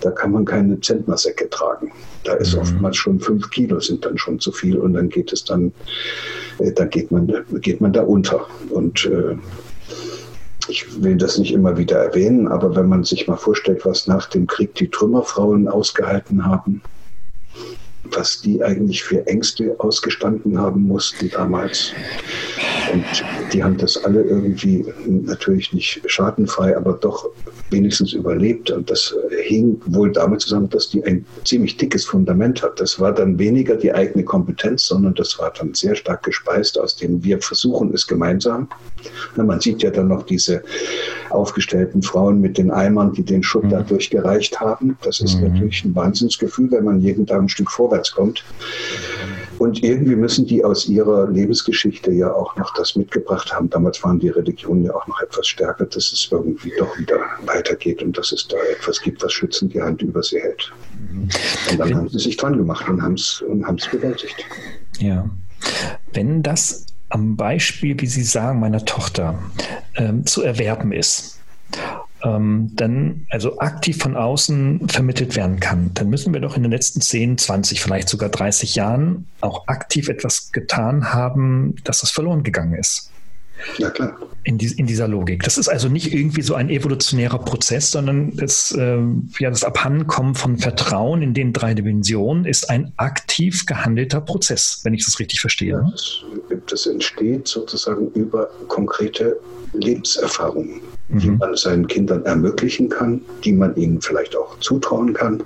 da 0.00 0.10
kann 0.10 0.32
man 0.32 0.44
keine 0.44 0.80
Zentnersäcke 0.80 1.48
tragen. 1.50 1.92
Da 2.24 2.34
ist 2.34 2.54
mhm. 2.54 2.60
oftmals 2.60 2.96
schon 2.96 3.20
fünf 3.20 3.50
Kilo 3.50 3.80
sind 3.80 4.04
dann 4.04 4.18
schon 4.18 4.38
zu 4.40 4.52
viel 4.52 4.76
und 4.76 4.94
dann 4.94 5.08
geht 5.08 5.32
es 5.32 5.44
dann, 5.44 5.72
äh, 6.58 6.72
da 6.72 6.84
geht 6.84 7.10
man, 7.10 7.32
geht 7.60 7.80
man 7.80 7.92
da 7.92 8.02
unter. 8.02 8.46
Und 8.70 9.06
äh, 9.06 9.36
ich 10.68 11.02
will 11.02 11.16
das 11.16 11.38
nicht 11.38 11.52
immer 11.52 11.76
wieder 11.76 11.98
erwähnen, 11.98 12.46
aber 12.48 12.76
wenn 12.76 12.88
man 12.88 13.04
sich 13.04 13.26
mal 13.26 13.36
vorstellt, 13.36 13.84
was 13.84 14.06
nach 14.06 14.26
dem 14.28 14.46
Krieg 14.46 14.74
die 14.74 14.88
Trümmerfrauen 14.88 15.68
ausgehalten 15.68 16.46
haben, 16.46 16.82
was 18.16 18.40
die 18.40 18.62
eigentlich 18.62 19.02
für 19.02 19.26
Ängste 19.26 19.74
ausgestanden 19.78 20.58
haben 20.58 20.86
mussten 20.86 21.30
damals. 21.30 21.92
Und 22.92 23.04
die 23.52 23.62
haben 23.62 23.76
das 23.76 24.04
alle 24.04 24.22
irgendwie 24.22 24.84
natürlich 25.06 25.72
nicht 25.72 26.02
schadenfrei, 26.06 26.76
aber 26.76 26.94
doch 26.94 27.28
wenigstens 27.70 28.12
überlebt. 28.12 28.70
Und 28.70 28.90
das 28.90 29.14
hing 29.42 29.80
wohl 29.86 30.12
damit 30.12 30.40
zusammen, 30.40 30.68
dass 30.70 30.90
die 30.90 31.04
ein 31.04 31.24
ziemlich 31.44 31.76
dickes 31.76 32.04
Fundament 32.04 32.62
hat. 32.62 32.80
Das 32.80 32.98
war 32.98 33.12
dann 33.12 33.38
weniger 33.38 33.76
die 33.76 33.92
eigene 33.92 34.24
Kompetenz, 34.24 34.86
sondern 34.86 35.14
das 35.14 35.38
war 35.38 35.52
dann 35.52 35.74
sehr 35.74 35.94
stark 35.94 36.24
gespeist, 36.24 36.78
aus 36.78 36.96
dem 36.96 37.22
wir 37.22 37.40
versuchen 37.40 37.92
es 37.94 38.06
gemeinsam. 38.06 38.68
Man 39.36 39.60
sieht 39.60 39.82
ja 39.82 39.90
dann 39.90 40.08
noch 40.08 40.24
diese 40.24 40.62
aufgestellten 41.30 42.02
Frauen 42.02 42.40
mit 42.40 42.58
den 42.58 42.70
Eimern, 42.70 43.12
die 43.12 43.22
den 43.22 43.42
Schutt 43.42 43.64
mhm. 43.64 43.70
da 43.70 43.82
durchgereicht 43.82 44.60
haben. 44.60 44.96
Das 45.02 45.20
ist 45.20 45.36
mhm. 45.36 45.48
natürlich 45.48 45.84
ein 45.84 45.94
Wahnsinnsgefühl, 45.94 46.70
wenn 46.70 46.84
man 46.84 47.00
jeden 47.00 47.26
Tag 47.26 47.40
ein 47.40 47.48
Stück 47.48 47.70
vorwärts 47.70 48.12
kommt. 48.12 48.44
Und 49.58 49.82
irgendwie 49.82 50.16
müssen 50.16 50.46
die 50.46 50.64
aus 50.64 50.88
ihrer 50.88 51.28
Lebensgeschichte 51.28 52.10
ja 52.12 52.32
auch 52.32 52.56
noch 52.56 52.72
das 52.74 52.96
mitgebracht 52.96 53.52
haben. 53.52 53.68
Damals 53.68 54.02
waren 54.02 54.18
die 54.18 54.30
Religionen 54.30 54.84
ja 54.84 54.94
auch 54.94 55.06
noch 55.06 55.20
etwas 55.20 55.46
stärker, 55.48 55.84
dass 55.84 56.12
es 56.12 56.28
irgendwie 56.30 56.72
doch 56.78 56.98
wieder 56.98 57.18
weitergeht 57.44 58.02
und 58.02 58.16
dass 58.16 58.32
es 58.32 58.48
da 58.48 58.56
etwas 58.72 59.00
gibt, 59.02 59.22
was 59.22 59.32
schützend 59.32 59.74
die 59.74 59.82
Hand 59.82 60.00
über 60.00 60.22
sie 60.22 60.40
hält. 60.40 60.72
Und 61.70 61.78
dann 61.78 61.94
haben 61.94 62.08
sie 62.08 62.18
sich 62.18 62.36
dran 62.36 62.56
gemacht 62.56 62.88
und 62.88 63.02
haben 63.02 63.14
es 63.14 63.42
und 63.42 63.90
bewältigt. 63.90 64.46
Ja. 64.98 65.28
Wenn 66.12 66.42
das 66.42 66.86
am 67.10 67.36
Beispiel, 67.36 68.00
wie 68.00 68.06
Sie 68.06 68.22
sagen, 68.22 68.60
meiner 68.60 68.84
Tochter 68.84 69.38
ähm, 69.96 70.26
zu 70.26 70.42
erwerben 70.42 70.92
ist, 70.92 71.40
ähm, 72.22 72.70
dann 72.74 73.26
also 73.30 73.58
aktiv 73.58 73.98
von 73.98 74.16
außen 74.16 74.88
vermittelt 74.88 75.36
werden 75.36 75.60
kann, 75.60 75.90
dann 75.94 76.08
müssen 76.08 76.32
wir 76.32 76.40
doch 76.40 76.56
in 76.56 76.62
den 76.62 76.72
letzten 76.72 77.00
10, 77.00 77.38
20, 77.38 77.80
vielleicht 77.80 78.08
sogar 78.08 78.28
30 78.28 78.74
Jahren 78.74 79.26
auch 79.40 79.66
aktiv 79.68 80.08
etwas 80.08 80.52
getan 80.52 81.12
haben, 81.12 81.76
dass 81.84 82.00
das 82.00 82.10
verloren 82.10 82.42
gegangen 82.42 82.74
ist. 82.74 83.10
Ja, 83.78 83.90
klar. 83.90 84.16
In, 84.42 84.56
die, 84.56 84.66
in, 84.78 84.86
dieser 84.86 85.06
Logik. 85.06 85.42
Das 85.42 85.58
ist 85.58 85.68
also 85.68 85.88
nicht 85.88 86.14
irgendwie 86.14 86.40
so 86.40 86.54
ein 86.54 86.70
evolutionärer 86.70 87.38
Prozess, 87.38 87.90
sondern 87.90 88.34
das, 88.36 88.72
äh, 88.72 88.98
ja, 89.38 89.50
das 89.50 89.64
Abhandenkommen 89.64 90.34
von 90.34 90.56
Vertrauen 90.56 91.20
in 91.20 91.34
den 91.34 91.52
drei 91.52 91.74
Dimensionen 91.74 92.46
ist 92.46 92.70
ein 92.70 92.92
aktiv 92.96 93.66
gehandelter 93.66 94.22
Prozess, 94.22 94.80
wenn 94.82 94.94
ich 94.94 95.04
das 95.04 95.18
richtig 95.20 95.40
verstehe. 95.40 95.72
Ja, 95.72 95.90
das, 95.90 96.24
das 96.68 96.86
entsteht 96.86 97.48
sozusagen 97.48 98.08
über 98.12 98.48
konkrete 98.68 99.36
Lebenserfahrungen 99.74 100.80
die 101.12 101.30
mhm. 101.30 101.38
man 101.38 101.56
seinen 101.56 101.86
Kindern 101.86 102.24
ermöglichen 102.24 102.88
kann, 102.88 103.20
die 103.44 103.52
man 103.52 103.74
ihnen 103.76 104.00
vielleicht 104.00 104.36
auch 104.36 104.58
zutrauen 104.60 105.12
kann. 105.12 105.42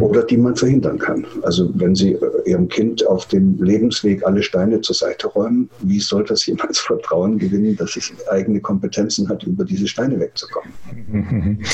Oder 0.00 0.22
die 0.22 0.36
man 0.36 0.56
verhindern 0.56 0.98
kann. 0.98 1.26
Also 1.42 1.70
wenn 1.74 1.94
Sie 1.94 2.12
äh, 2.12 2.50
Ihrem 2.50 2.68
Kind 2.68 3.06
auf 3.06 3.26
dem 3.26 3.62
Lebensweg 3.62 4.26
alle 4.26 4.42
Steine 4.42 4.80
zur 4.80 4.94
Seite 4.94 5.28
räumen, 5.28 5.68
wie 5.80 6.00
soll 6.00 6.24
das 6.24 6.46
jemals 6.46 6.78
Vertrauen 6.86 7.38
gewinnen, 7.38 7.76
dass 7.76 7.96
es 7.96 8.12
eigene 8.28 8.60
Kompetenzen 8.60 9.28
hat, 9.28 9.44
über 9.44 9.64
diese 9.64 9.86
Steine 9.86 10.18
wegzukommen? 10.18 10.72
Mhm. 11.10 11.58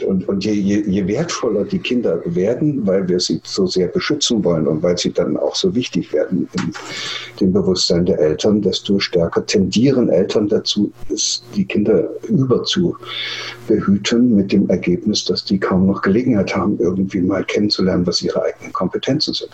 Und, 0.00 0.04
und, 0.04 0.28
und 0.28 0.44
je, 0.44 0.52
je, 0.52 0.82
je 0.86 1.06
wertvoller 1.06 1.64
die 1.64 1.78
Kinder 1.78 2.20
werden, 2.24 2.86
weil 2.86 3.08
wir 3.08 3.20
sie 3.20 3.40
so 3.44 3.66
sehr 3.66 3.88
beschützen 3.88 4.42
wollen 4.44 4.66
und 4.66 4.82
weil 4.82 4.98
sie 4.98 5.12
dann 5.12 5.36
auch 5.36 5.54
so 5.54 5.74
wichtig 5.74 6.12
werden 6.12 6.48
in 6.54 6.72
dem 7.40 7.52
Bewusstsein 7.52 8.04
der 8.04 8.18
Eltern, 8.18 8.60
desto 8.60 8.98
stärker 8.98 9.46
tendieren 9.46 10.08
Eltern 10.08 10.48
dazu, 10.48 10.92
die 11.54 11.64
Kinder 11.64 12.10
über 12.28 12.64
zu 12.64 12.96
behüten 13.70 14.34
mit 14.34 14.50
dem 14.50 14.68
Ergebnis, 14.68 15.24
dass 15.24 15.44
die 15.44 15.60
kaum 15.60 15.86
noch 15.86 16.02
Gelegenheit 16.02 16.56
haben, 16.56 16.76
irgendwie 16.80 17.20
mal 17.20 17.44
kennenzulernen, 17.44 18.04
was 18.04 18.20
ihre 18.20 18.42
eigenen 18.42 18.72
Kompetenzen 18.72 19.32
sind. 19.32 19.52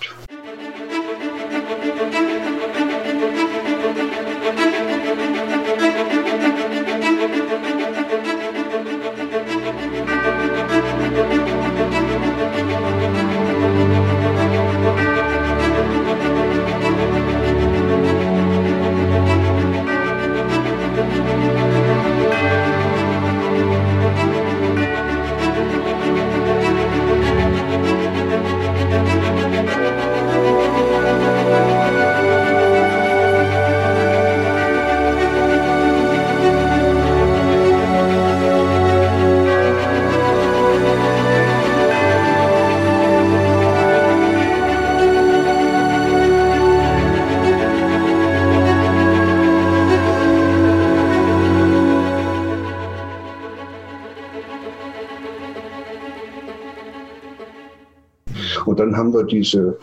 Diese 59.26 59.78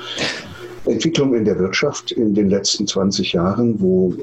Entwicklung 0.85 1.33
in 1.33 1.45
der 1.45 1.57
Wirtschaft 1.59 2.11
in 2.11 2.33
den 2.33 2.49
letzten 2.49 2.85
20 2.85 3.33
Jahren, 3.33 3.79
wo, 3.79 4.13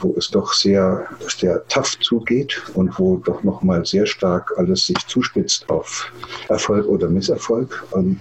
wo 0.00 0.14
es 0.18 0.30
doch 0.30 0.52
sehr, 0.52 1.06
sehr 1.28 1.66
tough 1.68 1.98
zugeht 2.00 2.60
und 2.74 2.98
wo 2.98 3.16
doch 3.16 3.42
nochmal 3.42 3.86
sehr 3.86 4.04
stark 4.06 4.52
alles 4.58 4.86
sich 4.86 4.98
zuspitzt 5.06 5.68
auf 5.70 6.12
Erfolg 6.48 6.86
oder 6.86 7.08
Misserfolg. 7.08 7.86
Und, 7.92 8.20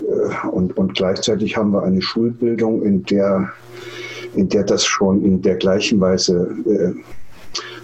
äh, 0.00 0.48
und, 0.48 0.76
und 0.78 0.94
gleichzeitig 0.94 1.56
haben 1.56 1.72
wir 1.72 1.82
eine 1.82 2.00
Schulbildung, 2.00 2.82
in 2.82 3.04
der, 3.04 3.52
in 4.34 4.48
der 4.48 4.64
das 4.64 4.84
schon 4.84 5.22
in 5.22 5.42
der 5.42 5.56
gleichen 5.56 6.00
Weise 6.00 6.56
äh, 6.66 6.94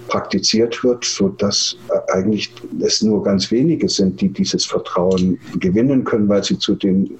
praktiziert 0.08 0.82
wird, 0.82 1.04
sodass 1.04 1.76
eigentlich 2.12 2.52
es 2.80 3.02
nur 3.02 3.22
ganz 3.22 3.50
wenige 3.50 3.88
sind, 3.88 4.20
die 4.20 4.28
dieses 4.28 4.64
Vertrauen 4.64 5.38
gewinnen 5.58 6.04
können, 6.04 6.28
weil 6.28 6.44
sie 6.44 6.58
zu 6.58 6.74
den 6.74 7.18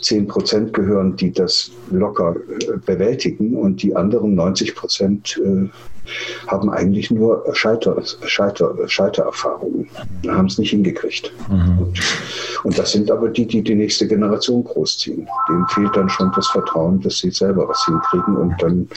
10 0.00 0.28
Prozent 0.28 0.72
gehören, 0.72 1.16
die 1.16 1.32
das 1.32 1.70
locker 1.90 2.36
äh, 2.36 2.76
bewältigen 2.84 3.56
und 3.56 3.82
die 3.82 3.94
anderen 3.96 4.34
90 4.34 4.74
Prozent 4.74 5.40
äh, 5.44 5.68
haben 6.46 6.70
eigentlich 6.70 7.10
nur 7.10 7.44
Scheiter, 7.52 8.00
Scheiter, 8.24 8.76
Scheitererfahrungen, 8.86 9.88
haben 10.28 10.46
es 10.46 10.58
nicht 10.58 10.70
hingekriegt. 10.70 11.32
Mhm. 11.48 11.92
Und, 12.66 12.76
das 12.76 12.90
sind 12.90 13.12
aber 13.12 13.28
die, 13.28 13.46
die 13.46 13.62
die 13.62 13.76
nächste 13.76 14.08
Generation 14.08 14.64
großziehen. 14.64 15.28
Denen 15.48 15.68
fehlt 15.68 15.94
dann 15.94 16.08
schon 16.08 16.32
das 16.34 16.48
Vertrauen, 16.48 17.00
dass 17.00 17.18
sie 17.18 17.30
selber 17.30 17.68
was 17.68 17.84
hinkriegen 17.86 18.36
und 18.36 18.60
dann 18.60 18.88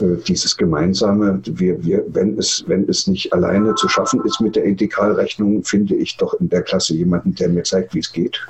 äh, 0.00 0.16
dieses 0.28 0.56
gemeinsame, 0.56 1.40
wir, 1.44 1.84
wir, 1.84 2.04
wenn, 2.06 2.38
es, 2.38 2.62
wenn 2.68 2.88
es 2.88 3.08
nicht 3.08 3.32
alleine 3.32 3.74
zu 3.74 3.88
schaffen 3.88 4.24
ist 4.24 4.40
mit 4.40 4.54
der 4.54 4.62
Integralrechnung, 4.62 5.64
finde 5.64 5.96
ich 5.96 6.18
doch 6.18 6.34
in 6.34 6.50
der 6.50 6.62
Klasse 6.62 6.94
jemanden, 6.94 7.34
der 7.34 7.48
mir 7.48 7.64
zeigt, 7.64 7.96
wie 7.96 7.98
es 7.98 8.12
geht. 8.12 8.40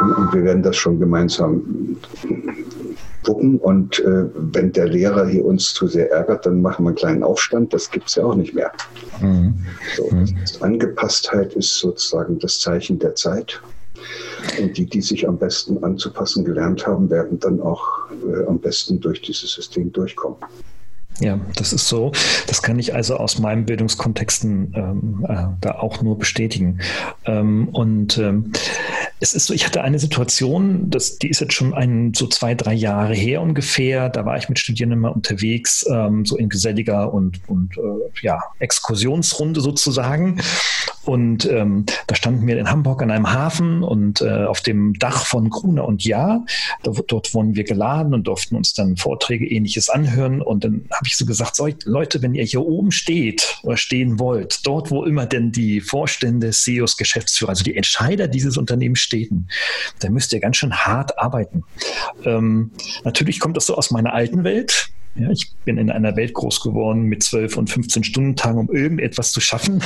Und 0.00 0.30
wir 0.34 0.44
werden 0.44 0.62
das 0.62 0.76
schon 0.76 1.00
gemeinsam 1.00 1.96
gucken. 3.24 3.58
Und 3.58 3.98
äh, 4.00 4.24
wenn 4.34 4.72
der 4.72 4.88
Lehrer 4.88 5.26
hier 5.26 5.44
uns 5.44 5.74
zu 5.74 5.86
sehr 5.86 6.10
ärgert, 6.10 6.46
dann 6.46 6.60
machen 6.60 6.84
wir 6.84 6.88
einen 6.88 6.96
kleinen 6.96 7.22
Aufstand. 7.22 7.72
Das 7.72 7.90
gibt 7.90 8.08
es 8.08 8.16
ja 8.16 8.24
auch 8.24 8.34
nicht 8.34 8.54
mehr. 8.54 8.72
Mhm. 9.20 9.54
So, 9.96 10.10
mhm. 10.10 10.36
Angepasstheit 10.60 11.54
ist 11.54 11.78
sozusagen 11.78 12.38
das 12.38 12.60
Zeichen 12.60 12.98
der 12.98 13.14
Zeit. 13.14 13.60
Und 14.60 14.76
die, 14.78 14.86
die 14.86 15.00
sich 15.00 15.26
am 15.26 15.38
besten 15.38 15.82
anzupassen 15.82 16.44
gelernt 16.44 16.86
haben, 16.86 17.10
werden 17.10 17.40
dann 17.40 17.60
auch 17.60 17.82
äh, 18.10 18.46
am 18.46 18.58
besten 18.58 19.00
durch 19.00 19.20
dieses 19.22 19.52
System 19.52 19.92
durchkommen. 19.92 20.38
Ja, 21.20 21.40
das 21.56 21.72
ist 21.72 21.88
so. 21.88 22.12
Das 22.46 22.62
kann 22.62 22.78
ich 22.78 22.94
also 22.94 23.16
aus 23.16 23.38
meinen 23.38 23.64
Bildungskontexten 23.64 24.72
ähm, 24.76 25.26
äh, 25.28 25.46
da 25.60 25.72
auch 25.80 26.00
nur 26.00 26.16
bestätigen. 26.16 26.78
Ähm, 27.24 27.68
und 27.70 28.18
ähm, 28.18 28.52
es 29.20 29.34
ist 29.34 29.46
so, 29.46 29.54
ich 29.54 29.66
hatte 29.66 29.82
eine 29.82 29.98
Situation, 29.98 30.90
das, 30.90 31.18
die 31.18 31.28
ist 31.28 31.40
jetzt 31.40 31.54
schon 31.54 31.74
ein, 31.74 32.12
so 32.14 32.28
zwei, 32.28 32.54
drei 32.54 32.72
Jahre 32.72 33.14
her 33.14 33.42
ungefähr. 33.42 34.10
Da 34.10 34.24
war 34.24 34.36
ich 34.36 34.48
mit 34.48 34.60
Studierenden 34.60 35.00
mal 35.00 35.08
unterwegs, 35.08 35.84
ähm, 35.90 36.24
so 36.24 36.36
in 36.36 36.48
geselliger 36.48 37.12
und, 37.12 37.40
und 37.48 37.76
äh, 37.76 38.22
ja, 38.22 38.40
Exkursionsrunde 38.60 39.60
sozusagen. 39.60 40.40
Und 41.04 41.46
ähm, 41.46 41.86
da 42.06 42.14
standen 42.14 42.46
wir 42.46 42.58
in 42.58 42.70
Hamburg 42.70 43.02
an 43.02 43.10
einem 43.10 43.32
Hafen 43.32 43.82
und 43.82 44.20
äh, 44.20 44.44
auf 44.44 44.60
dem 44.60 44.92
Dach 44.94 45.24
von 45.24 45.48
Gruner 45.50 45.86
und 45.86 46.04
Ja. 46.04 46.44
Da, 46.82 46.92
dort 47.08 47.34
wurden 47.34 47.56
wir 47.56 47.64
geladen 47.64 48.14
und 48.14 48.26
durften 48.26 48.54
uns 48.54 48.74
dann 48.74 48.96
Vorträge 48.96 49.46
ähnliches 49.46 49.88
anhören. 49.88 50.42
Und 50.42 50.64
dann 50.64 50.84
habe 50.92 51.07
ich 51.08 51.16
so 51.16 51.26
gesagt, 51.26 51.56
so, 51.56 51.68
Leute, 51.84 52.22
wenn 52.22 52.34
ihr 52.34 52.44
hier 52.44 52.62
oben 52.62 52.90
steht 52.90 53.58
oder 53.62 53.76
stehen 53.76 54.18
wollt, 54.18 54.66
dort, 54.66 54.90
wo 54.90 55.04
immer 55.04 55.26
denn 55.26 55.52
die 55.52 55.80
Vorstände, 55.80 56.50
CEOs, 56.50 56.96
Geschäftsführer, 56.96 57.50
also 57.50 57.64
die 57.64 57.76
Entscheider 57.76 58.28
dieses 58.28 58.56
Unternehmens 58.56 59.00
stehen, 59.00 59.48
dann 60.00 60.12
müsst 60.12 60.32
ihr 60.32 60.40
ganz 60.40 60.56
schön 60.56 60.74
hart 60.74 61.18
arbeiten. 61.18 61.64
Ähm, 62.24 62.70
natürlich 63.04 63.40
kommt 63.40 63.56
das 63.56 63.66
so 63.66 63.76
aus 63.76 63.90
meiner 63.90 64.12
alten 64.12 64.44
Welt. 64.44 64.90
Ja, 65.14 65.30
ich 65.30 65.50
bin 65.64 65.78
in 65.78 65.90
einer 65.90 66.14
Welt 66.16 66.32
groß 66.32 66.60
geworden 66.60 67.02
mit 67.02 67.22
12 67.22 67.56
und 67.56 67.70
15 67.70 68.04
Stunden 68.04 68.36
Tagen, 68.36 68.58
um 68.58 68.70
irgendetwas 68.70 69.32
zu 69.32 69.40
schaffen. 69.40 69.82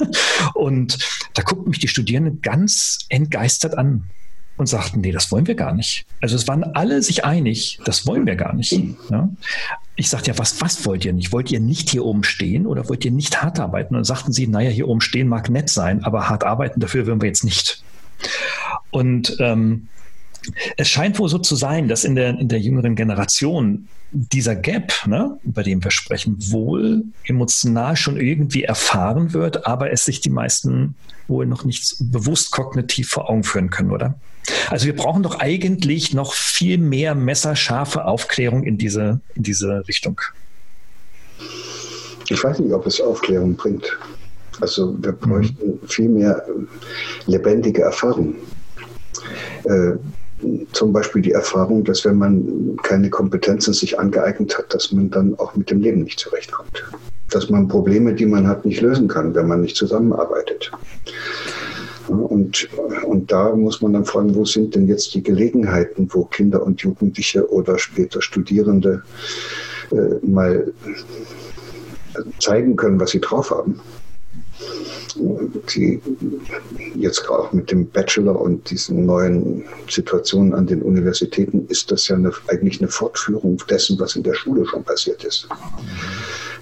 und 0.54 0.98
da 1.34 1.42
guckten 1.42 1.70
mich 1.70 1.80
die 1.80 1.88
Studierenden 1.88 2.40
ganz 2.40 2.98
entgeistert 3.10 3.76
an 3.76 4.08
und 4.60 4.66
sagten, 4.66 5.00
nee, 5.00 5.10
das 5.10 5.32
wollen 5.32 5.46
wir 5.46 5.54
gar 5.54 5.74
nicht. 5.74 6.04
Also 6.20 6.36
es 6.36 6.46
waren 6.46 6.62
alle 6.62 7.02
sich 7.02 7.24
einig, 7.24 7.80
das 7.84 8.06
wollen 8.06 8.26
wir 8.26 8.36
gar 8.36 8.54
nicht. 8.54 8.78
Ja? 9.10 9.30
Ich 10.00 10.08
sagte 10.08 10.30
ja, 10.30 10.38
was, 10.38 10.62
was 10.62 10.86
wollt 10.86 11.04
ihr 11.04 11.12
nicht? 11.12 11.30
Wollt 11.30 11.50
ihr 11.50 11.60
nicht 11.60 11.90
hier 11.90 12.06
oben 12.06 12.24
stehen 12.24 12.66
oder 12.66 12.88
wollt 12.88 13.04
ihr 13.04 13.10
nicht 13.10 13.42
hart 13.42 13.60
arbeiten? 13.60 13.94
Und 13.94 13.98
dann 13.98 14.04
sagten 14.04 14.32
sie, 14.32 14.46
naja, 14.46 14.70
hier 14.70 14.88
oben 14.88 15.02
stehen 15.02 15.28
mag 15.28 15.50
nett 15.50 15.68
sein, 15.68 16.02
aber 16.04 16.30
hart 16.30 16.42
arbeiten, 16.42 16.80
dafür 16.80 17.06
würden 17.06 17.20
wir 17.20 17.28
jetzt 17.28 17.44
nicht. 17.44 17.82
Und 18.90 19.36
ähm, 19.40 19.88
es 20.78 20.88
scheint 20.88 21.18
wohl 21.18 21.28
so 21.28 21.36
zu 21.36 21.54
sein, 21.54 21.86
dass 21.86 22.04
in 22.04 22.14
der, 22.14 22.30
in 22.38 22.48
der 22.48 22.60
jüngeren 22.60 22.96
Generation 22.96 23.88
dieser 24.10 24.56
Gap, 24.56 25.06
ne, 25.06 25.38
über 25.44 25.62
den 25.62 25.84
wir 25.84 25.90
sprechen, 25.90 26.36
wohl 26.50 27.04
emotional 27.24 27.94
schon 27.94 28.18
irgendwie 28.18 28.64
erfahren 28.64 29.34
wird, 29.34 29.66
aber 29.66 29.92
es 29.92 30.06
sich 30.06 30.22
die 30.22 30.30
meisten 30.30 30.94
wohl 31.28 31.44
noch 31.44 31.66
nicht 31.66 31.96
bewusst 32.00 32.52
kognitiv 32.52 33.10
vor 33.10 33.28
Augen 33.28 33.44
führen 33.44 33.68
können, 33.68 33.90
oder? 33.90 34.14
Also 34.68 34.86
wir 34.86 34.96
brauchen 34.96 35.22
doch 35.22 35.38
eigentlich 35.38 36.14
noch 36.14 36.32
viel 36.34 36.78
mehr 36.78 37.14
messerscharfe 37.14 38.04
Aufklärung 38.04 38.64
in 38.64 38.78
diese, 38.78 39.20
in 39.34 39.42
diese 39.42 39.86
Richtung. 39.88 40.20
Ich 42.28 42.42
weiß 42.42 42.60
nicht, 42.60 42.72
ob 42.72 42.86
es 42.86 43.00
Aufklärung 43.00 43.56
bringt. 43.56 43.98
Also 44.60 44.94
wir 45.02 45.12
bräuchten 45.12 45.78
mhm. 45.82 45.88
viel 45.88 46.08
mehr 46.08 46.44
lebendige 47.26 47.82
Erfahrung. 47.82 48.34
Äh, 49.64 49.92
zum 50.72 50.92
Beispiel 50.92 51.22
die 51.22 51.32
Erfahrung, 51.32 51.84
dass 51.84 52.04
wenn 52.04 52.16
man 52.16 52.76
keine 52.82 53.10
Kompetenzen 53.10 53.74
sich 53.74 53.98
angeeignet 53.98 54.56
hat, 54.56 54.72
dass 54.72 54.90
man 54.90 55.10
dann 55.10 55.38
auch 55.38 55.54
mit 55.54 55.70
dem 55.70 55.80
Leben 55.80 56.02
nicht 56.02 56.18
zurechtkommt. 56.18 56.82
Dass 57.30 57.50
man 57.50 57.68
Probleme, 57.68 58.14
die 58.14 58.26
man 58.26 58.46
hat, 58.48 58.64
nicht 58.64 58.80
lösen 58.80 59.06
kann, 59.06 59.34
wenn 59.34 59.46
man 59.46 59.60
nicht 59.60 59.76
zusammenarbeitet. 59.76 60.70
Und, 62.12 62.68
und 63.04 63.30
da 63.30 63.54
muss 63.54 63.80
man 63.80 63.92
dann 63.92 64.04
fragen, 64.04 64.34
wo 64.34 64.44
sind 64.44 64.74
denn 64.74 64.88
jetzt 64.88 65.14
die 65.14 65.22
Gelegenheiten, 65.22 66.08
wo 66.12 66.24
Kinder 66.24 66.62
und 66.62 66.80
Jugendliche 66.80 67.50
oder 67.50 67.78
später 67.78 68.22
Studierende 68.22 69.02
äh, 69.90 70.26
mal 70.26 70.72
zeigen 72.38 72.76
können, 72.76 73.00
was 73.00 73.10
sie 73.10 73.20
drauf 73.20 73.50
haben 73.50 73.80
die 75.74 76.00
jetzt 76.94 77.28
auch 77.28 77.52
mit 77.52 77.70
dem 77.70 77.88
Bachelor 77.88 78.40
und 78.40 78.70
diesen 78.70 79.06
neuen 79.06 79.64
Situationen 79.88 80.54
an 80.54 80.66
den 80.66 80.82
Universitäten 80.82 81.66
ist 81.68 81.90
das 81.90 82.08
ja 82.08 82.16
eine, 82.16 82.32
eigentlich 82.48 82.80
eine 82.80 82.88
Fortführung 82.88 83.62
dessen, 83.68 83.98
was 83.98 84.16
in 84.16 84.22
der 84.22 84.34
Schule 84.34 84.66
schon 84.66 84.84
passiert 84.84 85.24
ist. 85.24 85.48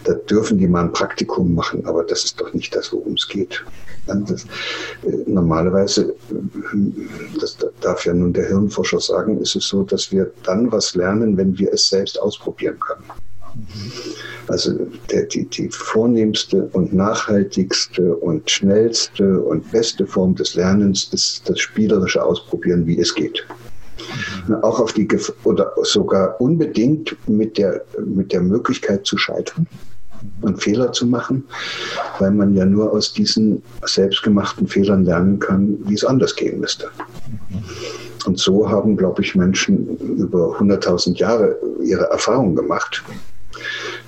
Da 0.05 0.15
dürfen 0.15 0.59
die 0.59 0.69
mal 0.69 0.85
ein 0.85 0.93
Praktikum 0.93 1.55
machen, 1.55 1.85
aber 1.87 2.05
das 2.05 2.25
ist 2.25 2.41
doch 2.41 2.53
nicht 2.55 2.75
das, 2.75 2.93
worum 2.93 3.15
es 3.15 3.29
geht. 3.29 3.65
Das, 4.07 4.45
äh, 5.05 5.17
normalerweise, 5.27 6.15
das 7.41 7.59
darf 7.81 8.07
ja 8.07 8.15
nun 8.15 8.33
der 8.33 8.49
Hirnforscher 8.49 9.01
sagen, 9.01 9.41
ist 9.41 9.55
es 9.57 9.69
so, 9.69 9.83
dass 9.83 10.11
wir 10.11 10.31
dann 10.45 10.73
was 10.73 10.95
lernen, 10.95 11.37
wenn 11.37 11.59
wir 11.59 11.73
es 11.73 11.89
selbst 11.89 12.21
ausprobieren 12.21 12.79
können. 12.81 13.05
Also 14.47 14.73
der, 15.11 15.25
die, 15.25 15.45
die 15.47 15.69
vornehmste 15.69 16.69
und 16.73 16.95
nachhaltigste 16.95 18.17
und 18.17 18.51
schnellste 18.51 19.41
und 19.41 19.71
beste 19.73 20.07
Form 20.07 20.35
des 20.35 20.55
Lernens 20.55 21.11
ist 21.13 21.49
das 21.49 21.59
spielerische 21.59 22.23
Ausprobieren, 22.23 22.87
wie 22.87 22.99
es 22.99 23.15
geht. 23.15 23.47
Mhm. 24.47 24.55
Auch 24.63 24.81
auf 24.81 24.93
die 24.93 25.09
oder 25.45 25.73
sogar 25.83 26.41
unbedingt 26.41 27.17
mit 27.29 27.59
der, 27.59 27.85
mit 28.05 28.33
der 28.33 28.41
Möglichkeit 28.41 29.05
zu 29.07 29.19
scheitern 29.19 29.67
und 30.41 30.63
Fehler 30.63 30.93
zu 30.93 31.07
machen, 31.07 31.45
weil 32.19 32.31
man 32.31 32.55
ja 32.55 32.65
nur 32.65 32.93
aus 32.93 33.13
diesen 33.13 33.63
selbstgemachten 33.85 34.67
Fehlern 34.67 35.05
lernen 35.05 35.39
kann, 35.39 35.79
wie 35.85 35.95
es 35.95 36.05
anders 36.05 36.35
gehen 36.37 36.61
müsste. 36.61 36.91
Und 38.27 38.39
so 38.39 38.69
haben, 38.69 38.97
glaube 38.97 39.23
ich, 39.23 39.35
Menschen 39.35 39.97
über 40.17 40.59
100.000 40.59 41.17
Jahre 41.17 41.57
ihre 41.83 42.05
Erfahrungen 42.05 42.57
gemacht. 42.57 43.03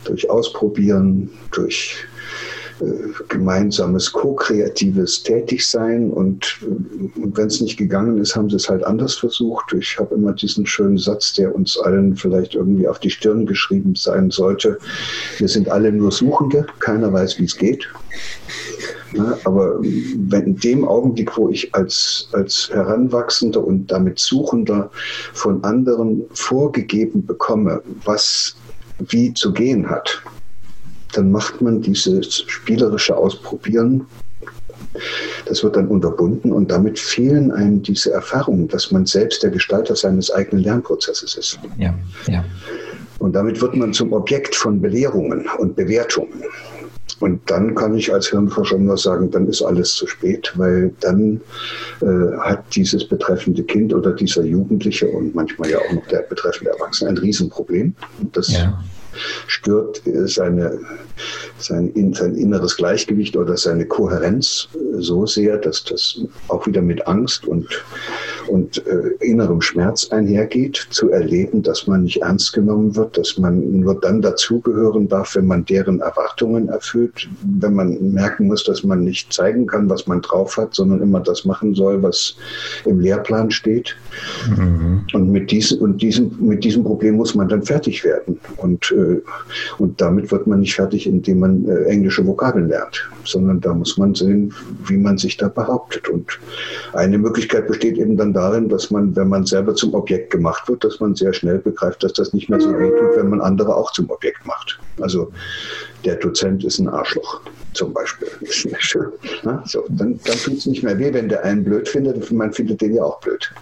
Durch 0.05 0.29
Ausprobieren, 0.29 1.31
durch 1.53 1.97
gemeinsames, 3.29 4.13
ko-kreatives 4.13 5.23
Tätigsein 5.23 6.11
und, 6.11 6.59
und 6.63 7.37
wenn 7.37 7.47
es 7.47 7.61
nicht 7.61 7.77
gegangen 7.77 8.19
ist, 8.19 8.37
haben 8.37 8.51
sie 8.51 8.57
es 8.57 8.69
halt 8.69 8.85
anders 8.85 9.15
versucht. 9.15 9.73
Ich 9.73 9.99
habe 9.99 10.15
immer 10.15 10.33
diesen 10.33 10.67
schönen 10.67 10.99
Satz, 10.99 11.33
der 11.35 11.55
uns 11.55 11.79
allen 11.79 12.17
vielleicht 12.17 12.55
irgendwie 12.55 12.89
auf 12.89 12.99
die 12.99 13.11
Stirn 13.11 13.47
geschrieben 13.47 13.95
sein 13.95 14.31
sollte. 14.31 14.79
Wir 15.39 15.49
sind 15.49 15.69
alle 15.69 15.93
nur 15.93 16.13
Suchende, 16.13 16.67
keiner 16.79 17.13
weiß, 17.13 17.39
wie 17.39 17.45
es 17.45 17.57
geht. 17.57 17.89
Ja, 19.13 19.37
aber 19.45 19.81
wenn 19.81 20.43
in 20.43 20.57
dem 20.57 20.87
Augenblick, 20.87 21.37
wo 21.37 21.49
ich 21.49 21.75
als, 21.75 22.29
als 22.33 22.71
Heranwachsender 22.73 23.65
und 23.65 23.91
damit 23.91 24.19
Suchender 24.19 24.91
von 25.33 25.65
anderen 25.65 26.25
vorgegeben 26.33 27.27
bekomme, 27.27 27.83
was 28.05 28.57
wie 28.99 29.35
zu 29.35 29.53
gehen 29.53 29.89
hat, 29.89 30.23
dann 31.13 31.31
macht 31.31 31.61
man 31.61 31.81
dieses 31.81 32.45
spielerische 32.47 33.17
Ausprobieren. 33.17 34.07
Das 35.47 35.63
wird 35.63 35.77
dann 35.77 35.89
unterbunden 35.89 36.53
und 36.53 36.71
damit 36.71 36.99
fehlen 36.99 37.53
einem 37.53 37.83
diese 37.83 38.13
Erfahrungen, 38.13 38.69
dass 38.69 38.91
man 38.91 39.07
selbst 39.07 39.43
der 39.43 39.51
Gestalter 39.51 39.95
seines 39.95 40.31
eigenen 40.31 40.65
Lernprozesses 40.65 41.37
ist. 41.37 41.59
Ja, 41.79 41.95
ja. 42.27 42.45
Und 43.19 43.35
damit 43.35 43.61
wird 43.61 43.77
man 43.77 43.93
zum 43.93 44.13
Objekt 44.13 44.55
von 44.55 44.81
Belehrungen 44.81 45.47
und 45.59 45.77
Bewertungen. 45.77 46.43
Und 47.21 47.39
dann 47.51 47.75
kann 47.75 47.95
ich 47.95 48.13
als 48.13 48.29
Hirnforscher 48.29 48.79
nur 48.79 48.97
sagen, 48.97 49.31
dann 49.31 49.47
ist 49.47 49.61
alles 49.61 49.95
zu 49.95 50.07
spät, 50.07 50.53
weil 50.57 50.91
dann 51.01 51.41
äh, 52.01 52.39
hat 52.39 52.65
dieses 52.75 53.07
betreffende 53.07 53.63
Kind 53.63 53.93
oder 53.93 54.13
dieser 54.13 54.43
Jugendliche 54.43 55.07
und 55.07 55.35
manchmal 55.35 55.71
ja 55.71 55.79
auch 55.79 55.93
noch 55.93 56.07
der 56.07 56.23
betreffende 56.23 56.71
Erwachsene 56.73 57.11
ein 57.11 57.19
Riesenproblem. 57.19 57.95
Und 58.21 58.37
das 58.37 58.51
ja 58.51 58.83
stört 59.47 60.03
seine, 60.25 60.79
sein, 61.59 61.93
sein 62.15 62.35
inneres 62.35 62.77
Gleichgewicht 62.77 63.37
oder 63.37 63.57
seine 63.57 63.87
Kohärenz 63.87 64.69
so 64.99 65.27
sehr, 65.27 65.59
dass 65.59 65.85
das 65.85 66.21
auch 66.49 66.67
wieder 66.67 66.83
mit 66.83 67.07
Angst 67.07 67.47
und, 67.47 67.69
und 68.51 68.85
äh, 68.87 69.11
innerem 69.21 69.61
Schmerz 69.61 70.09
einhergeht, 70.11 70.89
zu 70.91 71.11
erleben, 71.11 71.63
dass 71.63 71.87
man 71.87 72.05
nicht 72.05 72.23
ernst 72.23 72.53
genommen 72.53 72.97
wird, 72.97 73.17
dass 73.17 73.39
man 73.39 73.81
nur 73.81 74.01
dann 74.01 74.21
dazugehören 74.21 75.09
darf, 75.09 75.37
wenn 75.37 75.47
man 75.47 75.65
deren 75.65 76.01
Erwartungen 76.01 76.69
erfüllt, 76.69 77.29
wenn 77.43 77.75
man 77.75 78.13
merken 78.13 78.49
muss, 78.49 78.65
dass 78.65 78.83
man 78.83 79.05
nicht 79.05 79.33
zeigen 79.33 79.67
kann, 79.67 79.89
was 79.89 80.07
man 80.07 80.21
drauf 80.21 80.57
hat, 80.57 80.75
sondern 80.75 81.01
immer 81.01 81.21
das 81.21 81.45
machen 81.45 81.75
soll, 81.75 82.03
was 82.03 82.37
im 82.85 83.01
Lehrplan 83.01 83.51
steht. 83.51 83.97
Mhm. 84.49 85.07
Und, 85.13 85.31
mit 85.31 85.51
diesem, 85.51 85.81
und 85.81 86.03
diesem, 86.03 86.37
mit 86.41 86.65
diesem 86.65 86.85
Problem 86.85 87.17
muss 87.17 87.35
man 87.35 87.49
dann 87.49 87.63
fertig 87.63 88.05
werden. 88.05 88.41
Und, 88.57 88.93
äh, 88.93 89.21
und 89.79 90.01
damit 90.01 90.31
wird 90.31 90.47
man 90.47 90.61
nicht 90.61 90.75
fertig, 90.75 91.07
indem 91.07 91.41
man 91.41 91.69
äh, 91.69 91.85
englische 91.85 92.27
Vokabeln 92.27 92.69
lernt, 92.69 93.09
sondern 93.25 93.61
da 93.61 93.75
muss 93.75 93.97
man 93.97 94.15
sehen, 94.15 94.53
wie 94.87 94.97
man 94.97 95.19
sich 95.19 95.37
da 95.37 95.49
behauptet. 95.49 96.09
Und 96.09 96.39
eine 96.93 97.19
Möglichkeit 97.19 97.69
besteht 97.69 97.99
eben 97.99 98.17
dann 98.17 98.33
darin, 98.33 98.69
dass 98.69 98.91
man, 98.91 99.15
wenn 99.17 99.29
man 99.29 99.47
selber 99.47 99.75
zum 99.75 99.95
Objekt 99.95 100.31
gemacht 100.31 100.69
wird, 100.69 100.85
dass 100.85 101.01
man 101.01 101.15
sehr 101.15 101.33
schnell 101.33 101.59
begreift, 101.59 102.03
dass 102.03 102.13
das 102.13 102.33
nicht 102.33 102.49
mehr 102.49 102.61
so 102.61 102.71
wehtut, 102.71 103.17
wenn 103.17 103.29
man 103.31 103.41
andere 103.41 103.75
auch 103.75 103.93
zum 103.93 104.11
Objekt 104.11 104.45
macht. 104.47 104.79
Also 105.01 105.31
der 106.05 106.17
Dozent 106.17 106.65
ist 106.65 106.79
ein 106.79 106.89
Arschloch 106.89 107.41
zum 107.75 107.93
Beispiel. 107.93 108.29
Ist 108.41 108.65
nicht 108.65 108.83
schön. 108.83 109.13
So, 109.65 109.85
dann 109.89 110.19
dann 110.25 110.39
tut 110.39 110.59
es 110.59 110.67
nicht 110.67 110.83
mehr 110.83 110.99
weh, 110.99 111.13
wenn 111.13 111.29
der 111.29 111.45
einen 111.45 111.65
blöd 111.65 111.89
findet. 111.89 112.31
Man 112.31 112.53
findet 112.53 112.81
den 112.81 112.95
ja 112.95 113.03
auch 113.03 113.21
blöd. 113.21 113.53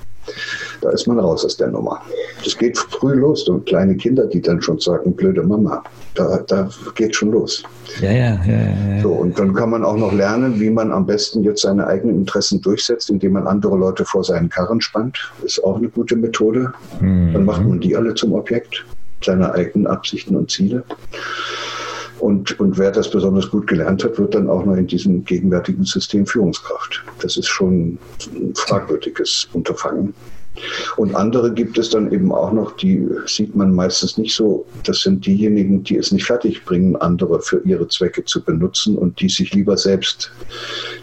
Da 0.81 0.91
ist 0.91 1.07
man 1.07 1.19
raus 1.19 1.45
aus 1.45 1.57
der 1.57 1.69
Nummer. 1.69 2.01
Das 2.45 2.57
geht 2.57 2.79
früh 2.79 3.15
los 3.15 3.49
und 3.49 3.67
kleine 3.67 3.97
Kinder, 3.97 4.27
die 4.27 4.41
dann 4.41 4.63
schon 4.63 4.79
sagen, 4.79 5.15
blöde 5.15 5.43
Mama, 5.43 5.83
da, 6.15 6.39
da 6.47 6.69
geht 6.95 7.15
schon 7.15 7.33
los. 7.33 7.63
Ja, 8.01 8.11
ja, 8.11 8.41
ja, 8.47 8.97
ja. 8.97 9.03
So, 9.03 9.13
und 9.13 9.39
dann 9.39 9.55
kann 9.55 9.71
man 9.71 9.85
auch 9.85 9.97
noch 9.97 10.13
lernen, 10.13 10.61
wie 10.61 10.71
man 10.71 10.93
am 10.93 11.07
besten 11.07 11.43
jetzt 11.43 11.63
seine 11.63 11.87
eigenen 11.87 12.17
Interessen 12.17 12.61
durchsetzt, 12.61 13.11
indem 13.11 13.33
man 13.33 13.47
andere 13.47 13.77
Leute 13.77 14.05
vor 14.05 14.25
seinen 14.25 14.49
Karren 14.49 14.81
spannt. 14.81 15.33
Ist 15.43 15.63
auch 15.65 15.77
eine 15.77 15.89
gute 15.89 16.17
Methode. 16.17 16.73
Mhm. 17.01 17.33
Dann 17.33 17.45
macht 17.45 17.65
man 17.65 17.81
die 17.81 17.97
alle 17.97 18.15
zum 18.15 18.33
Objekt 18.35 18.85
seiner 19.25 19.53
eigenen 19.53 19.87
Absichten 19.87 20.37
und 20.37 20.51
Ziele. 20.51 20.85
Und, 22.21 22.59
und 22.59 22.79
wer 22.79 22.91
das 22.91 23.11
besonders 23.11 23.51
gut 23.51 23.67
gelernt 23.67 24.03
hat, 24.05 24.19
wird 24.19 24.35
dann 24.35 24.49
auch 24.49 24.65
noch 24.65 24.77
in 24.77 24.87
diesem 24.87 25.25
gegenwärtigen 25.25 25.85
System 25.85 26.27
Führungskraft. 26.27 27.05
Das 27.21 27.37
ist 27.37 27.47
schon 27.47 27.99
ein 28.33 28.55
fragwürdiges 28.57 29.49
Unterfangen. 29.53 30.15
Und 30.97 31.15
andere 31.15 31.53
gibt 31.53 31.79
es 31.79 31.91
dann 31.91 32.11
eben 32.13 32.33
auch 32.33 32.53
noch, 32.53 32.73
die 32.77 33.07
sieht 33.27 33.55
man 33.55 33.73
meistens 33.73 34.19
nicht 34.19 34.35
so. 34.35 34.67
Das 34.85 35.03
sind 35.03 35.25
diejenigen, 35.25 35.85
die 35.85 35.97
es 35.97 36.11
nicht 36.11 36.25
fertigbringen, 36.25 36.97
andere 36.97 37.41
für 37.41 37.61
ihre 37.65 37.87
Zwecke 37.89 38.25
zu 38.25 38.43
benutzen 38.43 38.99
und 38.99 39.21
die 39.21 39.29
sich 39.29 39.55
lieber 39.55 39.77
selbst 39.77 40.33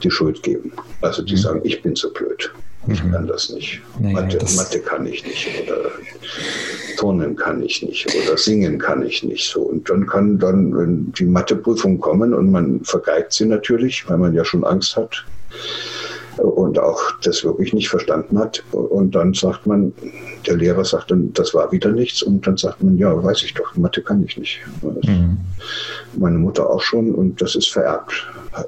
die 0.03 0.11
Schuld 0.11 0.43
geben. 0.43 0.73
Also 1.01 1.23
die 1.23 1.33
mhm. 1.33 1.39
sagen, 1.39 1.61
ich 1.63 1.81
bin 1.81 1.95
so 1.95 2.11
blöd. 2.11 2.51
Ich 2.87 2.99
kann 3.11 3.27
das 3.27 3.49
nicht. 3.49 3.81
Naja, 3.99 4.21
Mathe, 4.21 4.37
das 4.37 4.55
Mathe 4.55 4.79
kann 4.79 5.05
ich 5.05 5.25
nicht. 5.25 5.47
Oder 5.63 5.91
Turnen 6.97 7.35
kann 7.35 7.63
ich 7.63 7.81
nicht. 7.81 8.07
Oder 8.07 8.37
singen 8.37 8.77
kann 8.77 9.05
ich 9.05 9.23
nicht. 9.23 9.49
So. 9.49 9.61
Und 9.61 9.89
dann 9.89 10.05
kann 10.05 10.37
dann 10.37 11.11
die 11.17 11.25
Matheprüfung 11.25 11.99
kommen 11.99 12.33
und 12.33 12.51
man 12.51 12.83
vergeigt 12.83 13.33
sie 13.33 13.45
natürlich, 13.45 14.07
weil 14.09 14.17
man 14.17 14.33
ja 14.33 14.45
schon 14.45 14.63
Angst 14.63 14.95
hat 14.95 15.25
und 16.37 16.79
auch 16.79 17.01
das 17.21 17.43
wirklich 17.43 17.73
nicht 17.73 17.89
verstanden 17.89 18.37
hat. 18.39 18.63
Und 18.71 19.15
dann 19.15 19.33
sagt 19.33 19.65
man, 19.65 19.93
der 20.45 20.57
Lehrer 20.57 20.85
sagt 20.85 21.11
dann, 21.11 21.33
das 21.33 21.53
war 21.53 21.71
wieder 21.71 21.91
nichts. 21.91 22.21
Und 22.21 22.45
dann 22.45 22.57
sagt 22.57 22.83
man, 22.83 22.97
ja, 22.97 23.23
weiß 23.23 23.43
ich 23.43 23.53
doch, 23.53 23.75
Mathe 23.75 24.01
kann 24.01 24.23
ich 24.23 24.37
nicht. 24.37 24.59
Mhm. 24.81 25.37
Meine 26.17 26.37
Mutter 26.37 26.69
auch 26.69 26.81
schon 26.81 27.13
und 27.13 27.41
das 27.41 27.55
ist 27.55 27.67
vererbt. 27.69 28.27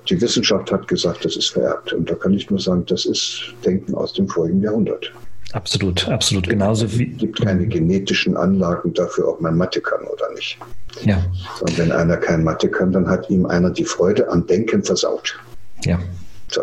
Die 0.10 0.20
Wissenschaft 0.20 0.72
hat 0.72 0.88
gesagt, 0.88 1.24
das 1.26 1.36
ist 1.36 1.50
vererbt. 1.50 1.94
Und 1.94 2.10
da 2.10 2.16
kann 2.16 2.34
ich 2.34 2.50
nur 2.50 2.60
sagen, 2.60 2.86
das 2.88 3.06
ist 3.06 3.54
Denken 3.66 3.96
aus 3.96 4.14
dem 4.14 4.28
vorigen 4.28 4.62
Jahrhundert. 4.62 5.12
Absolut, 5.54 6.08
absolut. 6.10 6.50
Genauso 6.50 6.92
wie. 6.98 7.12
Es 7.14 7.20
gibt 7.20 7.42
keine 7.42 7.66
genetischen 7.68 8.36
Anlagen 8.36 8.94
dafür, 8.94 9.30
ob 9.30 9.40
man 9.40 9.56
Mathe 9.56 9.80
kann 9.80 10.02
oder 10.02 10.32
nicht. 10.34 10.58
Ja. 11.04 11.24
Und 11.62 11.78
wenn 11.78 11.92
einer 11.92 12.18
kein 12.18 12.44
Mathe 12.44 12.70
kann, 12.70 12.92
dann 12.92 13.08
hat 13.08 13.30
ihm 13.30 13.46
einer 13.46 13.70
die 13.70 13.86
Freude 13.86 14.30
am 14.30 14.46
Denken 14.46 14.84
versaut. 14.84 15.40
Ja, 15.86 16.00
so. 16.50 16.62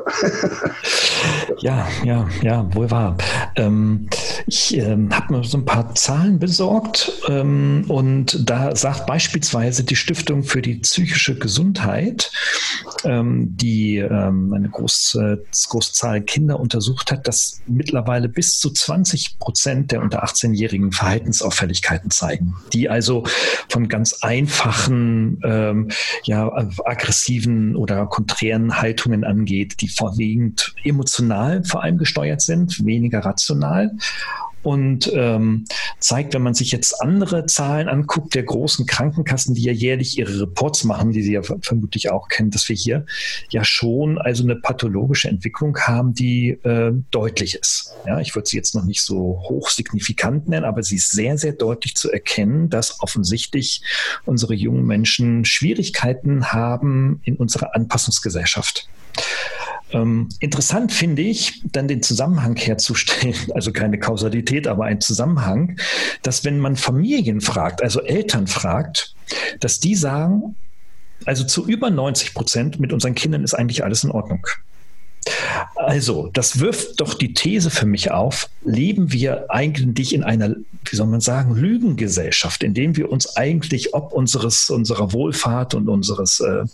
ja, 1.59 1.87
ja, 2.05 2.29
ja, 2.43 2.75
wohl 2.75 2.91
wahr. 2.91 3.17
Ähm, 3.57 4.09
ich 4.47 4.77
ähm, 4.77 5.15
habe 5.15 5.35
mir 5.35 5.45
so 5.45 5.59
ein 5.59 5.65
paar 5.65 5.95
Zahlen 5.95 6.39
besorgt 6.39 7.13
ähm, 7.29 7.85
und 7.89 8.49
da 8.49 8.75
sagt 8.75 9.07
beispielsweise 9.07 9.85
die 9.85 9.97
Stiftung 9.97 10.43
für 10.43 10.63
die 10.63 10.77
psychische 10.77 11.39
Gesundheit, 11.39 12.33
ähm, 13.05 13.57
die 13.57 13.99
ähm, 13.99 14.53
eine 14.55 14.69
große, 14.69 15.45
große 15.69 15.93
Zahl 15.93 16.23
Kinder 16.23 16.59
untersucht 16.61 17.13
hat, 17.13 17.29
dass 17.29 17.61
mittlerweile 17.67 18.29
bis 18.29 18.59
zu 18.59 18.71
20 18.71 19.39
Prozent 19.39 19.93
der 19.93 20.03
unter 20.03 20.25
18-Jährigen 20.25 20.93
Verhaltensauffälligkeiten 20.93 22.11
zeigen, 22.11 22.55
die 22.73 22.89
also 22.89 23.25
von 23.69 23.89
ganz 23.89 24.23
einfachen, 24.23 25.41
ähm, 25.45 25.91
ja, 26.25 26.51
aggressiven 26.85 27.77
oder 27.77 28.07
konträren 28.07 28.81
Haltungen 28.81 29.25
angeht 29.25 29.74
die 29.77 29.89
vorwiegend 29.89 30.75
emotional 30.85 31.65
vor 31.65 31.83
allem 31.83 31.99
gesteuert 31.99 32.41
sind, 32.41 32.85
weniger 32.85 33.21
rational 33.21 33.91
und 34.65 35.13
ähm, 35.15 35.67
zeigt, 36.01 36.33
wenn 36.33 36.43
man 36.43 36.55
sich 36.55 36.73
jetzt 36.73 37.01
andere 37.03 37.45
Zahlen 37.47 37.87
anguckt, 37.87 38.35
der 38.35 38.45
großen 38.45 38.87
Krankenkassen, 38.87 39.55
die 39.55 39.63
ja 39.63 39.73
jährlich 39.73 40.19
ihre 40.19 40.41
Reports 40.41 40.85
machen, 40.85 41.13
die 41.13 41.23
Sie 41.23 41.35
ja 41.35 41.43
vermutlich 41.43 42.11
auch 42.11 42.29
kennen, 42.29 42.51
dass 42.51 42.69
wir 42.69 42.75
hier 42.75 43.05
ja 43.51 43.63
schon 43.63 44.19
also 44.19 44.43
eine 44.43 44.57
pathologische 44.57 45.29
Entwicklung 45.29 45.77
haben, 45.79 46.15
die 46.15 46.51
äh, 46.65 46.93
deutlich 47.11 47.57
ist. 47.57 47.95
Ja, 48.07 48.21
ich 48.21 48.35
würde 48.35 48.49
sie 48.49 48.57
jetzt 48.57 48.75
noch 48.75 48.85
nicht 48.85 49.03
so 49.03 49.43
hochsignifikant 49.49 50.49
nennen, 50.49 50.65
aber 50.65 50.83
sie 50.83 50.97
ist 50.97 51.11
sehr, 51.11 51.37
sehr 51.37 51.53
deutlich 51.53 51.95
zu 51.95 52.11
erkennen, 52.11 52.71
dass 52.71 53.01
offensichtlich 53.01 53.83
unsere 54.25 54.55
jungen 54.55 54.87
Menschen 54.87 55.45
Schwierigkeiten 55.45 56.53
haben 56.53 57.21
in 57.25 57.37
unserer 57.37 57.75
Anpassungsgesellschaft. 57.75 58.89
Ähm, 59.95 60.29
interessant 60.41 60.93
finde 60.93 61.23
ich, 61.23 61.63
dann 61.71 61.87
den 61.87 62.03
Zusammenhang 62.03 62.57
herzustellen, 62.57 63.37
also 63.55 63.73
keine 63.73 63.99
Kausalität, 63.99 64.67
aber 64.67 64.85
ein 64.85 65.01
Zusammenhang, 65.01 65.79
dass 66.23 66.45
wenn 66.45 66.59
man 66.59 66.77
Familien 66.77 67.41
fragt, 67.41 67.81
also 67.81 68.01
Eltern 68.03 68.49
fragt, 68.49 69.15
dass 69.61 69.79
die 69.79 69.95
sagen, 69.95 70.57
also 71.25 71.45
zu 71.45 71.67
über 71.67 71.91
90 71.91 72.35
Prozent 72.35 72.81
mit 72.81 72.93
unseren 72.93 73.15
Kindern 73.15 73.45
ist 73.45 73.55
eigentlich 73.55 73.85
alles 73.85 74.03
in 74.03 74.11
Ordnung. 74.11 74.47
Also, 75.77 76.31
das 76.33 76.61
wirft 76.61 77.01
doch 77.01 77.15
die 77.15 77.35
These 77.35 77.71
für 77.71 77.87
mich 77.87 78.11
auf, 78.11 78.49
leben 78.65 79.13
wir 79.13 79.51
eigentlich 79.51 80.15
in 80.15 80.23
einer, 80.23 80.55
wie 80.85 80.97
soll 80.97 81.07
man 81.07 81.21
sagen, 81.21 81.55
Lügengesellschaft, 81.55 82.63
in 82.63 82.75
dem 82.75 82.97
wir 82.97 83.11
uns 83.11 83.37
eigentlich 83.37 83.95
ob 83.95 84.13
unseres, 84.13 84.71
unserer 84.71 85.13
Wohlfahrt 85.13 85.75
und 85.75 85.89
unseres 85.89 86.41
äh, 86.41 86.65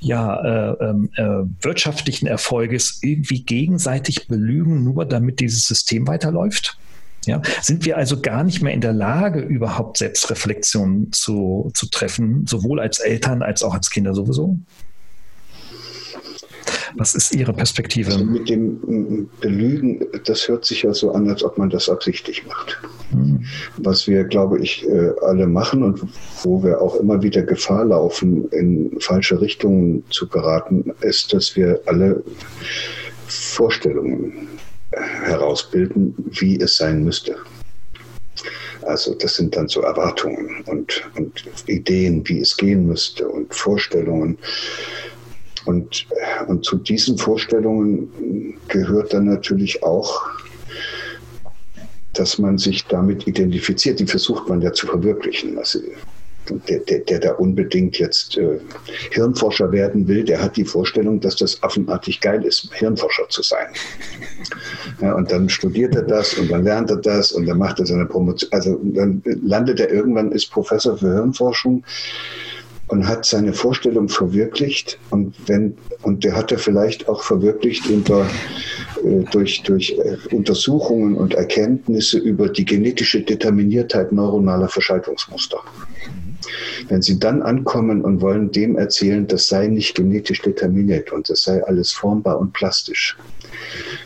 ja, 0.00 0.72
äh, 0.72 0.84
ähm, 0.84 1.10
äh, 1.16 1.64
wirtschaftlichen 1.64 2.26
Erfolges 2.26 2.98
irgendwie 3.02 3.42
gegenseitig 3.42 4.28
belügen, 4.28 4.84
nur 4.84 5.04
damit 5.04 5.40
dieses 5.40 5.66
System 5.66 6.06
weiterläuft? 6.06 6.76
Ja, 7.26 7.42
sind 7.60 7.84
wir 7.84 7.96
also 7.96 8.20
gar 8.20 8.42
nicht 8.44 8.62
mehr 8.62 8.72
in 8.72 8.80
der 8.80 8.92
Lage, 8.92 9.40
überhaupt 9.40 9.98
Selbstreflexion 9.98 11.08
zu, 11.12 11.70
zu 11.74 11.86
treffen, 11.86 12.46
sowohl 12.46 12.80
als 12.80 13.00
Eltern 13.00 13.42
als 13.42 13.62
auch 13.62 13.74
als 13.74 13.90
Kinder 13.90 14.14
sowieso? 14.14 14.56
Was 16.96 17.14
ist 17.14 17.34
Ihre 17.34 17.52
Perspektive? 17.52 18.10
Also 18.12 18.24
mit 18.24 18.48
dem 18.48 19.28
Belügen, 19.40 20.06
das 20.24 20.48
hört 20.48 20.64
sich 20.64 20.82
ja 20.82 20.94
so 20.94 21.12
an, 21.12 21.28
als 21.28 21.42
ob 21.44 21.58
man 21.58 21.70
das 21.70 21.88
absichtlich 21.88 22.46
macht. 22.46 22.80
Hm. 23.10 23.44
Was 23.78 24.06
wir, 24.06 24.24
glaube 24.24 24.60
ich, 24.60 24.86
äh, 24.86 25.12
alle 25.22 25.46
machen 25.46 25.82
und 25.82 26.02
wo 26.42 26.62
wir 26.62 26.80
auch 26.80 26.96
immer 26.96 27.22
wieder 27.22 27.42
Gefahr 27.42 27.84
laufen, 27.84 28.48
in 28.50 29.00
falsche 29.00 29.40
Richtungen 29.40 30.04
zu 30.10 30.28
geraten, 30.28 30.92
ist, 31.00 31.32
dass 31.32 31.56
wir 31.56 31.80
alle 31.86 32.22
Vorstellungen 33.26 34.48
herausbilden, 34.90 36.14
wie 36.40 36.60
es 36.60 36.76
sein 36.76 37.04
müsste. 37.04 37.36
Also 38.82 39.14
das 39.14 39.36
sind 39.36 39.54
dann 39.56 39.68
so 39.68 39.82
Erwartungen 39.82 40.62
und, 40.66 41.10
und 41.16 41.44
Ideen, 41.66 42.26
wie 42.26 42.40
es 42.40 42.56
gehen 42.56 42.86
müsste 42.86 43.28
und 43.28 43.54
Vorstellungen. 43.54 44.38
Und, 45.68 46.06
und 46.46 46.64
zu 46.64 46.78
diesen 46.78 47.18
Vorstellungen 47.18 48.56
gehört 48.68 49.12
dann 49.12 49.26
natürlich 49.26 49.82
auch, 49.82 50.22
dass 52.14 52.38
man 52.38 52.56
sich 52.56 52.86
damit 52.86 53.26
identifiziert. 53.26 54.00
Die 54.00 54.06
versucht 54.06 54.48
man 54.48 54.62
ja 54.62 54.72
zu 54.72 54.86
verwirklichen. 54.86 55.58
Also 55.58 55.80
der, 56.70 56.78
der, 56.78 57.00
der 57.00 57.20
da 57.20 57.32
unbedingt 57.32 57.98
jetzt 57.98 58.38
äh, 58.38 58.60
Hirnforscher 59.10 59.70
werden 59.70 60.08
will, 60.08 60.24
der 60.24 60.40
hat 60.40 60.56
die 60.56 60.64
Vorstellung, 60.64 61.20
dass 61.20 61.36
das 61.36 61.62
affenartig 61.62 62.22
geil 62.22 62.42
ist, 62.46 62.72
Hirnforscher 62.72 63.28
zu 63.28 63.42
sein. 63.42 63.66
Ja, 65.02 65.12
und 65.12 65.30
dann 65.30 65.50
studiert 65.50 65.94
er 65.94 66.02
das 66.02 66.32
und 66.32 66.50
dann 66.50 66.64
lernt 66.64 66.90
er 66.90 66.96
das 66.96 67.32
und 67.32 67.44
dann 67.44 67.58
macht 67.58 67.78
er 67.78 67.84
seine 67.84 68.06
Promotion. 68.06 68.50
Also 68.52 68.80
dann 68.82 69.22
landet 69.42 69.80
er 69.80 69.90
irgendwann, 69.90 70.32
ist 70.32 70.50
Professor 70.50 70.96
für 70.96 71.12
Hirnforschung 71.12 71.84
und 72.88 73.06
hat 73.06 73.24
seine 73.24 73.52
Vorstellung 73.52 74.08
verwirklicht 74.08 74.98
und 75.10 75.34
wenn 75.46 75.76
und 76.02 76.24
der 76.24 76.34
hat 76.36 76.52
er 76.52 76.58
vielleicht 76.58 77.08
auch 77.08 77.22
verwirklicht 77.22 77.88
unter, 77.90 78.26
äh, 79.04 79.24
durch, 79.30 79.62
durch 79.62 79.96
äh, 79.98 80.34
Untersuchungen 80.34 81.16
und 81.16 81.34
Erkenntnisse 81.34 82.18
über 82.18 82.48
die 82.48 82.64
genetische 82.64 83.22
Determiniertheit 83.22 84.12
neuronaler 84.12 84.68
Verschaltungsmuster. 84.68 85.58
Wenn 86.88 87.02
Sie 87.02 87.18
dann 87.18 87.42
ankommen 87.42 88.02
und 88.02 88.20
wollen 88.20 88.52
dem 88.52 88.76
erzählen, 88.76 89.26
das 89.26 89.48
sei 89.48 89.66
nicht 89.66 89.96
genetisch 89.96 90.40
determiniert 90.40 91.12
und 91.12 91.28
das 91.28 91.42
sei 91.42 91.62
alles 91.64 91.92
formbar 91.92 92.38
und 92.38 92.52
plastisch, 92.52 93.16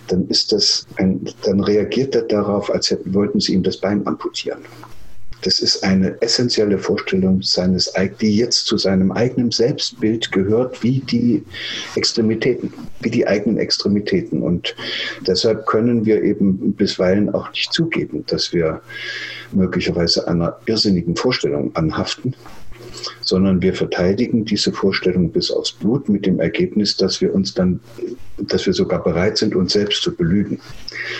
dann 0.08 0.26
ist 0.28 0.52
das 0.52 0.86
ein, 0.96 1.24
dann 1.44 1.60
reagiert 1.60 2.14
er 2.14 2.22
darauf, 2.22 2.70
als 2.70 2.90
hätten, 2.90 3.14
wollten 3.14 3.38
Sie 3.38 3.52
ihm 3.52 3.62
das 3.62 3.76
Bein 3.76 4.06
amputieren. 4.06 4.62
Das 5.42 5.58
ist 5.58 5.82
eine 5.82 6.20
essentielle 6.22 6.78
Vorstellung 6.78 7.42
seines, 7.42 7.92
die 8.20 8.36
jetzt 8.36 8.66
zu 8.66 8.78
seinem 8.78 9.12
eigenen 9.12 9.50
Selbstbild 9.50 10.32
gehört, 10.32 10.82
wie 10.82 11.00
die 11.00 11.42
Extremitäten, 11.96 12.72
wie 13.00 13.10
die 13.10 13.26
eigenen 13.26 13.58
Extremitäten. 13.58 14.42
Und 14.42 14.74
deshalb 15.26 15.66
können 15.66 16.06
wir 16.06 16.22
eben 16.22 16.74
bisweilen 16.74 17.34
auch 17.34 17.50
nicht 17.50 17.72
zugeben, 17.72 18.24
dass 18.26 18.52
wir 18.52 18.80
möglicherweise 19.52 20.26
einer 20.28 20.58
irrsinnigen 20.66 21.16
Vorstellung 21.16 21.74
anhaften 21.74 22.34
sondern 23.20 23.62
wir 23.62 23.74
verteidigen 23.74 24.44
diese 24.44 24.72
Vorstellung 24.72 25.30
bis 25.30 25.50
aufs 25.50 25.72
Blut 25.72 26.08
mit 26.08 26.26
dem 26.26 26.40
Ergebnis, 26.40 26.96
dass 26.96 27.20
wir 27.20 27.34
uns 27.34 27.54
dann, 27.54 27.80
dass 28.48 28.66
wir 28.66 28.72
sogar 28.72 29.02
bereit 29.02 29.38
sind, 29.38 29.54
uns 29.54 29.72
selbst 29.72 30.02
zu 30.02 30.14
belügen. 30.14 30.60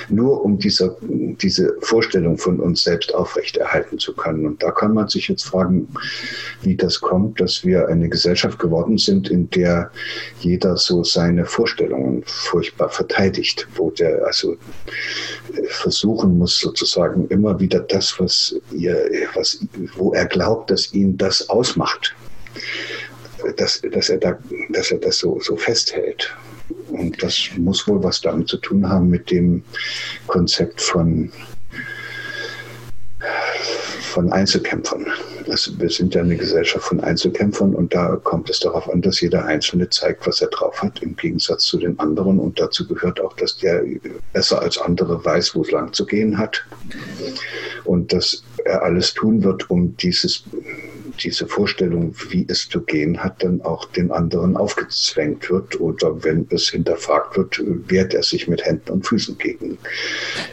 Nur 0.09 0.45
um 0.45 0.59
dieser, 0.59 0.97
diese 1.01 1.75
Vorstellung 1.81 2.39
von 2.39 2.61
uns 2.61 2.83
selbst 2.83 3.15
aufrechterhalten 3.15 3.99
zu 3.99 4.15
können. 4.15 4.47
Und 4.47 4.63
da 4.63 4.71
kann 4.71 4.95
man 4.95 5.09
sich 5.09 5.29
jetzt 5.29 5.45
fragen, 5.45 5.89
wie 6.63 6.77
das 6.77 7.01
kommt, 7.01 7.41
dass 7.41 7.65
wir 7.65 7.89
eine 7.89 8.09
Gesellschaft 8.09 8.59
geworden 8.59 8.99
sind, 8.99 9.31
in 9.31 9.49
der 9.51 9.91
jeder 10.41 10.77
so 10.77 11.05
seine 11.05 11.45
Vorstellungen 11.45 12.23
furchtbar 12.27 12.89
verteidigt, 12.89 13.67
wo 13.77 13.91
der 13.91 14.25
also 14.27 14.57
versuchen 15.69 16.39
muss, 16.39 16.59
sozusagen 16.59 17.27
immer 17.29 17.59
wieder 17.59 17.81
das, 17.81 18.19
was 18.19 18.55
ihr, 18.73 18.97
was, 19.35 19.59
wo 19.97 20.13
er 20.13 20.27
glaubt, 20.27 20.71
dass 20.71 20.93
ihn 20.93 21.17
das 21.17 21.49
ausmacht, 21.49 22.15
dass, 23.57 23.81
dass, 23.93 24.09
er, 24.09 24.19
da, 24.19 24.39
dass 24.71 24.91
er 24.91 24.99
das 24.99 25.19
so, 25.19 25.41
so 25.41 25.57
festhält. 25.57 26.35
Und 26.93 27.23
das 27.23 27.51
muss 27.57 27.87
wohl 27.89 28.03
was 28.03 28.21
damit 28.21 28.49
zu 28.49 28.59
tun 28.59 28.89
haben 28.89 29.09
mit 29.09 29.31
dem 29.31 29.63
Konzept 30.27 30.81
von, 30.81 31.33
von 34.03 34.33
Einzelkämpfern. 34.33 35.07
Also 35.49 35.79
wir 35.79 35.91
sind 35.91 36.15
ja 36.15 36.21
eine 36.23 36.37
Gesellschaft 36.37 36.85
von 36.85 37.01
Einzelkämpfern 37.01 37.75
und 37.75 37.95
da 37.95 38.17
kommt 38.17 38.49
es 38.49 38.61
darauf 38.61 38.89
an, 38.89 39.03
dass 39.03 39.21
jeder 39.21 39.45
Einzelne 39.45 39.89
zeigt, 39.91 40.27
was 40.27 40.41
er 40.41 40.49
drauf 40.49 40.81
hat, 40.83 41.03
im 41.03 41.17
Gegensatz 41.17 41.65
zu 41.65 41.79
den 41.79 41.99
anderen. 41.99 42.39
Und 42.39 42.61
dazu 42.61 42.87
gehört 42.87 43.21
auch, 43.21 43.35
dass 43.35 43.57
der 43.57 43.83
besser 44.33 44.61
als 44.61 44.79
andere 44.79 45.25
weiß, 45.25 45.55
wo 45.55 45.63
es 45.63 45.71
lang 45.71 45.93
zu 45.93 46.07
gehen 46.07 46.39
hat. 46.39 46.65
Und 47.85 48.13
dass 48.13 48.45
er 48.65 48.83
alles 48.83 49.15
tun 49.15 49.43
wird, 49.43 49.69
um 49.71 49.97
dieses 49.97 50.45
diese 51.21 51.47
Vorstellung, 51.47 52.15
wie 52.31 52.47
es 52.49 52.69
zu 52.69 52.81
gehen 52.83 53.23
hat, 53.23 53.43
dann 53.43 53.61
auch 53.63 53.85
den 53.87 54.11
anderen 54.11 54.57
aufgezwängt 54.57 55.51
wird 55.51 55.81
oder 55.81 56.23
wenn 56.25 56.47
es 56.51 56.71
hinterfragt 56.71 57.37
wird, 57.37 57.63
wehrt 57.89 58.15
er 58.15 58.23
sich 58.23 58.49
mit 58.49 58.65
Händen 58.65 58.91
und 58.91 59.07
Füßen 59.07 59.39
gegen 59.39 59.79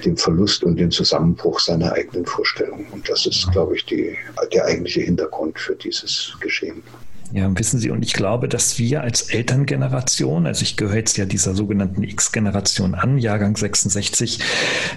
den 0.05 0.17
Verlust 0.17 0.63
und 0.63 0.77
den 0.77 0.91
Zusammenbruch 0.91 1.59
seiner 1.59 1.93
eigenen 1.93 2.25
Vorstellung. 2.25 2.85
Und 2.91 3.09
das 3.09 3.25
ist, 3.25 3.51
glaube 3.51 3.75
ich, 3.75 3.85
die, 3.85 4.17
der 4.53 4.65
eigentliche 4.65 5.01
Hintergrund 5.01 5.59
für 5.59 5.75
dieses 5.75 6.35
Geschehen. 6.39 6.83
Ja, 7.31 7.47
wissen 7.59 7.79
Sie, 7.79 7.91
und 7.91 8.03
ich 8.03 8.13
glaube, 8.13 8.47
dass 8.47 8.79
wir 8.79 9.01
als 9.03 9.21
Elterngeneration, 9.21 10.47
also 10.47 10.63
ich 10.63 10.77
gehöre 10.77 10.95
jetzt 10.95 11.15
ja 11.15 11.25
dieser 11.25 11.53
sogenannten 11.53 12.01
X-Generation 12.01 12.95
an, 12.95 13.19
Jahrgang 13.19 13.55
66, 13.55 14.39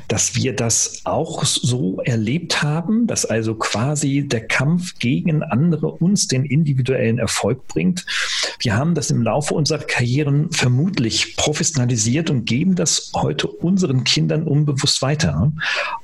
dass 0.09 0.35
wir 0.35 0.57
das 0.57 1.03
auch 1.05 1.45
so 1.45 2.01
erlebt 2.01 2.63
haben, 2.63 3.07
dass 3.07 3.27
also 3.27 3.55
quasi 3.55 4.27
der 4.27 4.47
Kampf 4.47 4.99
gegen 4.99 5.43
andere 5.43 5.89
uns 5.89 6.27
den 6.27 6.47
individuellen 6.47 7.19
Erfolg 7.19 7.69
bringt. 7.69 8.07
Wir 8.61 8.77
haben 8.77 8.95
das 8.95 9.11
im 9.11 9.23
Laufe 9.23 9.53
unserer 9.53 9.85
Karrieren 9.85 10.51
vermutlich 10.53 11.37
professionalisiert 11.37 12.31
und 12.31 12.47
geben 12.47 12.77
das 12.77 13.13
heute 13.15 13.47
unseren 13.47 14.05
Kindern 14.05 14.45
unbewusst 14.45 15.03
weiter. 15.03 15.53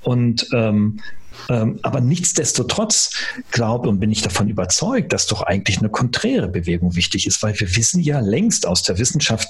Und 0.02 0.46
ähm, 0.52 1.00
aber 1.48 2.00
nichtsdestotrotz 2.00 3.12
glaube 3.50 3.88
und 3.88 4.00
bin 4.00 4.10
ich 4.10 4.22
davon 4.22 4.48
überzeugt, 4.48 5.12
dass 5.12 5.26
doch 5.26 5.42
eigentlich 5.42 5.78
eine 5.78 5.88
konträre 5.88 6.48
Bewegung 6.48 6.94
wichtig 6.96 7.26
ist, 7.26 7.42
weil 7.42 7.58
wir 7.58 7.76
wissen 7.76 8.00
ja 8.02 8.20
längst 8.20 8.66
aus 8.66 8.82
der 8.82 8.98
Wissenschaft, 8.98 9.48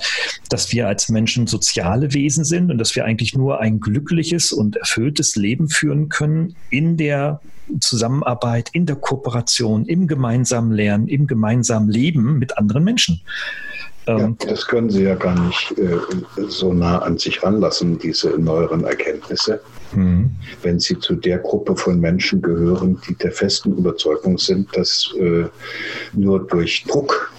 dass 0.49 0.73
wir 0.73 0.87
als 0.87 1.09
Menschen 1.09 1.47
soziale 1.47 2.13
Wesen 2.15 2.45
sind 2.45 2.71
und 2.71 2.79
dass 2.79 2.95
wir 2.95 3.05
eigentlich 3.05 3.35
nur 3.35 3.61
ein 3.61 3.81
glückliches 3.81 4.53
und 4.53 4.77
erfülltes 4.77 5.37
Leben 5.37 5.69
führen 5.69 6.09
können 6.09 6.55
in 6.71 6.97
der 6.97 7.41
Zusammenarbeit, 7.81 8.71
in 8.73 8.87
der 8.87 8.97
Kooperation, 8.97 9.85
im 9.87 10.07
gemeinsamen 10.07 10.73
Lernen, 10.73 11.09
im 11.09 11.27
gemeinsamen 11.27 11.89
Leben 11.89 12.39
mit 12.39 12.57
anderen 12.57 12.85
Menschen. 12.85 13.21
Ja, 14.09 14.19
ähm, 14.19 14.37
das 14.39 14.67
können 14.67 14.89
Sie 14.89 15.05
ja 15.05 15.15
gar 15.15 15.39
nicht 15.39 15.79
äh, 15.79 15.99
so 16.49 16.73
nah 16.73 16.99
an 16.99 17.19
sich 17.19 17.43
ranlassen, 17.43 17.99
diese 17.99 18.31
neueren 18.31 18.85
Erkenntnisse. 18.85 19.61
Mhm. 19.93 20.31
Wenn 20.63 20.81
Sie 20.81 20.99
zu 20.99 21.15
der 21.15 21.39
Gruppe 21.39 21.77
von 21.77 22.01
Menschen 22.01 22.41
gehören, 22.41 23.01
die 23.07 23.15
der 23.15 23.33
festen 23.33 23.77
Überzeugung 23.77 24.39
sind, 24.39 24.75
dass 24.75 25.15
äh, 25.19 25.45
nur 26.15 26.47
durch 26.47 26.85
Druck 26.85 27.31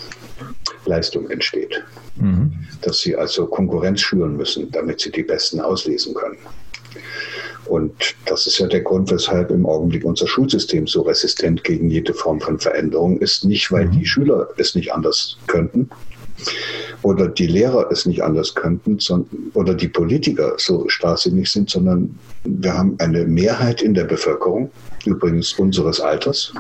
Leistung 0.86 1.30
entsteht. 1.30 1.84
Mhm. 2.16 2.52
Dass 2.82 3.00
sie 3.00 3.16
also 3.16 3.46
Konkurrenz 3.46 4.02
schüren 4.02 4.38
müssen, 4.38 4.72
damit 4.72 5.00
sie 5.00 5.12
die 5.12 5.24
Besten 5.24 5.60
auslesen 5.60 6.14
können. 6.14 6.38
Und 7.66 8.16
das 8.26 8.48
ist 8.48 8.58
ja 8.58 8.68
der 8.68 8.82
Grund, 8.82 9.12
weshalb 9.12 9.52
im 9.52 9.66
Augenblick 9.66 10.04
unser 10.04 10.28
Schulsystem 10.28 10.88
so 10.88 11.04
resistent 11.04 11.64
gegen 11.64 11.90
jede 11.92 12.16
Form 12.16 12.42
von 12.42 12.58
Veränderung 12.58 13.20
ist. 13.20 13.46
Nicht, 13.46 13.72
weil 13.72 13.86
mhm. 13.86 13.92
die 13.92 14.06
Schüler 14.06 14.50
es 14.58 14.74
nicht 14.74 14.92
anders 14.92 15.38
könnten, 15.46 15.90
oder 17.02 17.28
die 17.28 17.48
Lehrer 17.48 17.90
es 17.92 18.06
nicht 18.06 18.24
anders 18.24 18.56
könnten 18.56 19.00
oder 19.54 19.74
die 19.74 19.88
Politiker 19.88 20.54
so 20.58 20.88
starrsinnig 20.90 21.50
sind, 21.52 21.70
sondern 21.70 22.18
wir 22.44 22.78
haben 22.78 22.96
eine 23.00 23.26
Mehrheit 23.26 23.82
in 23.82 23.94
der 23.94 24.04
Bevölkerung, 24.04 24.70
übrigens 25.06 25.54
unseres 25.54 26.00
Alters, 26.00 26.54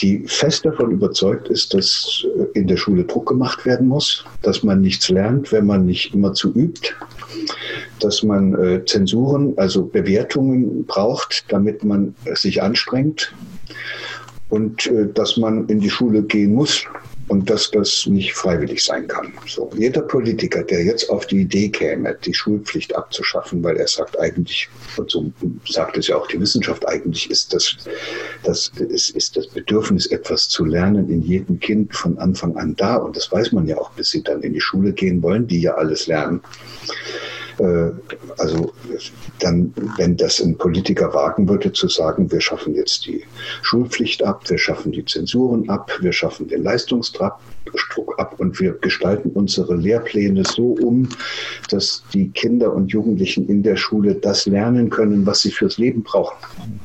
die 0.00 0.24
fest 0.26 0.64
davon 0.64 0.92
überzeugt 0.92 1.48
ist, 1.48 1.74
dass 1.74 2.24
in 2.54 2.66
der 2.66 2.76
Schule 2.76 3.04
Druck 3.04 3.28
gemacht 3.28 3.66
werden 3.66 3.88
muss, 3.88 4.24
dass 4.42 4.62
man 4.62 4.80
nichts 4.80 5.08
lernt, 5.08 5.50
wenn 5.50 5.66
man 5.66 5.86
nicht 5.86 6.14
immer 6.14 6.34
zu 6.34 6.52
übt, 6.54 6.94
dass 8.00 8.22
man 8.22 8.54
äh, 8.54 8.84
Zensuren, 8.84 9.54
also 9.56 9.84
Bewertungen 9.84 10.86
braucht, 10.86 11.44
damit 11.48 11.82
man 11.84 12.14
sich 12.34 12.62
anstrengt 12.62 13.34
und 14.50 14.86
äh, 14.86 15.08
dass 15.12 15.36
man 15.36 15.66
in 15.66 15.80
die 15.80 15.90
Schule 15.90 16.22
gehen 16.22 16.54
muss, 16.54 16.84
und 17.28 17.48
dass 17.50 17.70
das 17.70 18.06
nicht 18.06 18.32
freiwillig 18.34 18.82
sein 18.82 19.06
kann. 19.06 19.32
So, 19.46 19.70
jeder 19.76 20.02
Politiker, 20.02 20.62
der 20.62 20.82
jetzt 20.84 21.08
auf 21.10 21.26
die 21.26 21.42
Idee 21.42 21.68
käme, 21.68 22.16
die 22.24 22.34
Schulpflicht 22.34 22.96
abzuschaffen, 22.96 23.62
weil 23.62 23.76
er 23.76 23.86
sagt 23.86 24.18
eigentlich, 24.18 24.68
und 24.96 25.10
so 25.10 25.30
sagt 25.66 25.96
es 25.96 26.08
ja 26.08 26.16
auch 26.16 26.26
die 26.26 26.40
Wissenschaft, 26.40 26.88
eigentlich 26.88 27.30
ist 27.30 27.52
das, 27.52 27.76
das 28.42 28.72
ist, 28.78 29.10
ist 29.10 29.36
das 29.36 29.46
Bedürfnis, 29.48 30.06
etwas 30.06 30.48
zu 30.48 30.64
lernen 30.64 31.08
in 31.10 31.22
jedem 31.22 31.60
Kind 31.60 31.94
von 31.94 32.18
Anfang 32.18 32.56
an 32.56 32.74
da. 32.76 32.96
Und 32.96 33.16
das 33.16 33.30
weiß 33.30 33.52
man 33.52 33.66
ja 33.66 33.78
auch, 33.78 33.90
bis 33.92 34.10
sie 34.10 34.22
dann 34.22 34.42
in 34.42 34.54
die 34.54 34.60
Schule 34.60 34.92
gehen 34.92 35.22
wollen, 35.22 35.46
die 35.46 35.60
ja 35.60 35.74
alles 35.74 36.06
lernen. 36.06 36.40
Äh, 37.58 37.90
also 38.38 38.72
dann, 39.40 39.72
wenn 39.96 40.16
das 40.16 40.40
ein 40.40 40.56
Politiker 40.56 41.12
wagen 41.14 41.48
würde, 41.48 41.72
zu 41.72 41.88
sagen, 41.88 42.30
wir 42.30 42.40
schaffen 42.40 42.74
jetzt 42.74 43.06
die 43.06 43.24
Schulpflicht 43.62 44.24
ab, 44.24 44.48
wir 44.48 44.58
schaffen 44.58 44.92
die 44.92 45.04
Zensuren 45.04 45.68
ab, 45.68 45.90
wir 46.00 46.12
schaffen 46.12 46.48
den 46.48 46.62
Leistungsdruck 47.68 48.18
ab 48.18 48.34
und 48.38 48.58
wir 48.60 48.72
gestalten 48.72 49.30
unsere 49.30 49.76
Lehrpläne 49.76 50.42
so 50.44 50.72
um, 50.80 51.08
dass 51.70 52.02
die 52.12 52.30
Kinder 52.30 52.72
und 52.72 52.92
Jugendlichen 52.92 53.48
in 53.48 53.62
der 53.62 53.76
Schule 53.76 54.14
das 54.14 54.46
lernen 54.46 54.90
können, 54.90 55.26
was 55.26 55.40
sie 55.42 55.50
fürs 55.50 55.78
Leben 55.78 56.02
brauchen. 56.02 56.36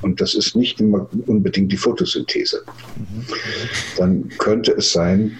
Und 0.01 0.21
das 0.21 0.35
ist 0.35 0.55
nicht 0.55 0.79
immer 0.79 1.07
unbedingt 1.27 1.71
die 1.71 1.77
Photosynthese. 1.77 2.63
Dann 3.97 4.29
könnte 4.39 4.71
es 4.73 4.91
sein, 4.91 5.31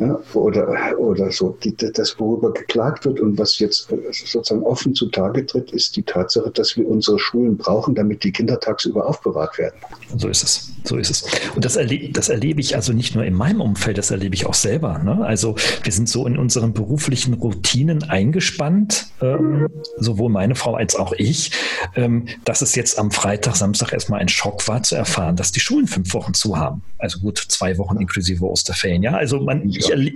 ja, 0.00 0.18
oder, 0.34 0.98
oder 0.98 1.30
so. 1.30 1.56
Die, 1.62 1.76
das, 1.76 2.18
worüber 2.18 2.52
geklagt 2.52 3.04
wird 3.04 3.20
und 3.20 3.38
was 3.38 3.58
jetzt 3.58 3.92
äh, 3.92 3.96
sozusagen 4.10 4.62
offen 4.62 4.94
zutage 4.94 5.44
tritt, 5.44 5.72
ist 5.72 5.94
die 5.96 6.02
Tatsache, 6.02 6.50
dass 6.50 6.76
wir 6.76 6.88
unsere 6.88 7.18
Schulen 7.18 7.56
brauchen, 7.56 7.94
damit 7.94 8.24
die 8.24 8.32
Kinder 8.32 8.58
tagsüber 8.58 9.06
aufbewahrt 9.06 9.58
werden. 9.58 9.78
So 10.16 10.28
ist 10.28 10.42
es. 10.42 10.70
So 10.84 10.96
ist 10.96 11.10
es. 11.10 11.24
Und 11.54 11.64
das, 11.64 11.76
erle 11.76 12.10
das 12.10 12.28
erlebe 12.28 12.60
ich 12.60 12.76
also 12.76 12.92
nicht 12.92 13.14
nur 13.14 13.24
in 13.24 13.34
meinem 13.34 13.60
Umfeld, 13.60 13.98
das 13.98 14.10
erlebe 14.10 14.34
ich 14.34 14.46
auch 14.46 14.54
selber. 14.54 14.98
Ne? 14.98 15.24
Also 15.24 15.56
wir 15.82 15.92
sind 15.92 16.08
so 16.08 16.26
in 16.26 16.38
unseren 16.38 16.72
beruflichen 16.72 17.34
Routinen 17.34 18.04
eingespannt, 18.04 19.06
ähm, 19.20 19.68
sowohl 19.96 20.30
meine 20.30 20.54
Frau 20.54 20.74
als 20.74 20.94
auch 20.96 21.12
ich, 21.16 21.50
ähm, 21.96 22.26
dass 22.44 22.62
es 22.62 22.74
jetzt 22.74 22.98
am 22.98 23.10
Freitag, 23.10 23.56
Samstag 23.56 23.92
erstmal 23.92 24.20
ein 24.20 24.28
Schock 24.28 24.66
war 24.68 24.82
zu 24.82 24.94
erfahren, 24.94 25.36
dass 25.36 25.52
die 25.52 25.60
Schulen 25.60 25.86
fünf 25.86 26.14
Wochen 26.14 26.34
zu 26.34 26.56
haben. 26.56 26.82
Also 26.98 27.18
gut, 27.18 27.38
zwei 27.38 27.76
Wochen 27.78 27.96
inklusive 28.00 28.44
Osterferien. 28.44 29.02
Ja, 29.02 29.12
also 29.12 29.40
man, 29.40 29.68
ich 29.68 29.80
ich, 29.80 29.90
erle 29.90 30.12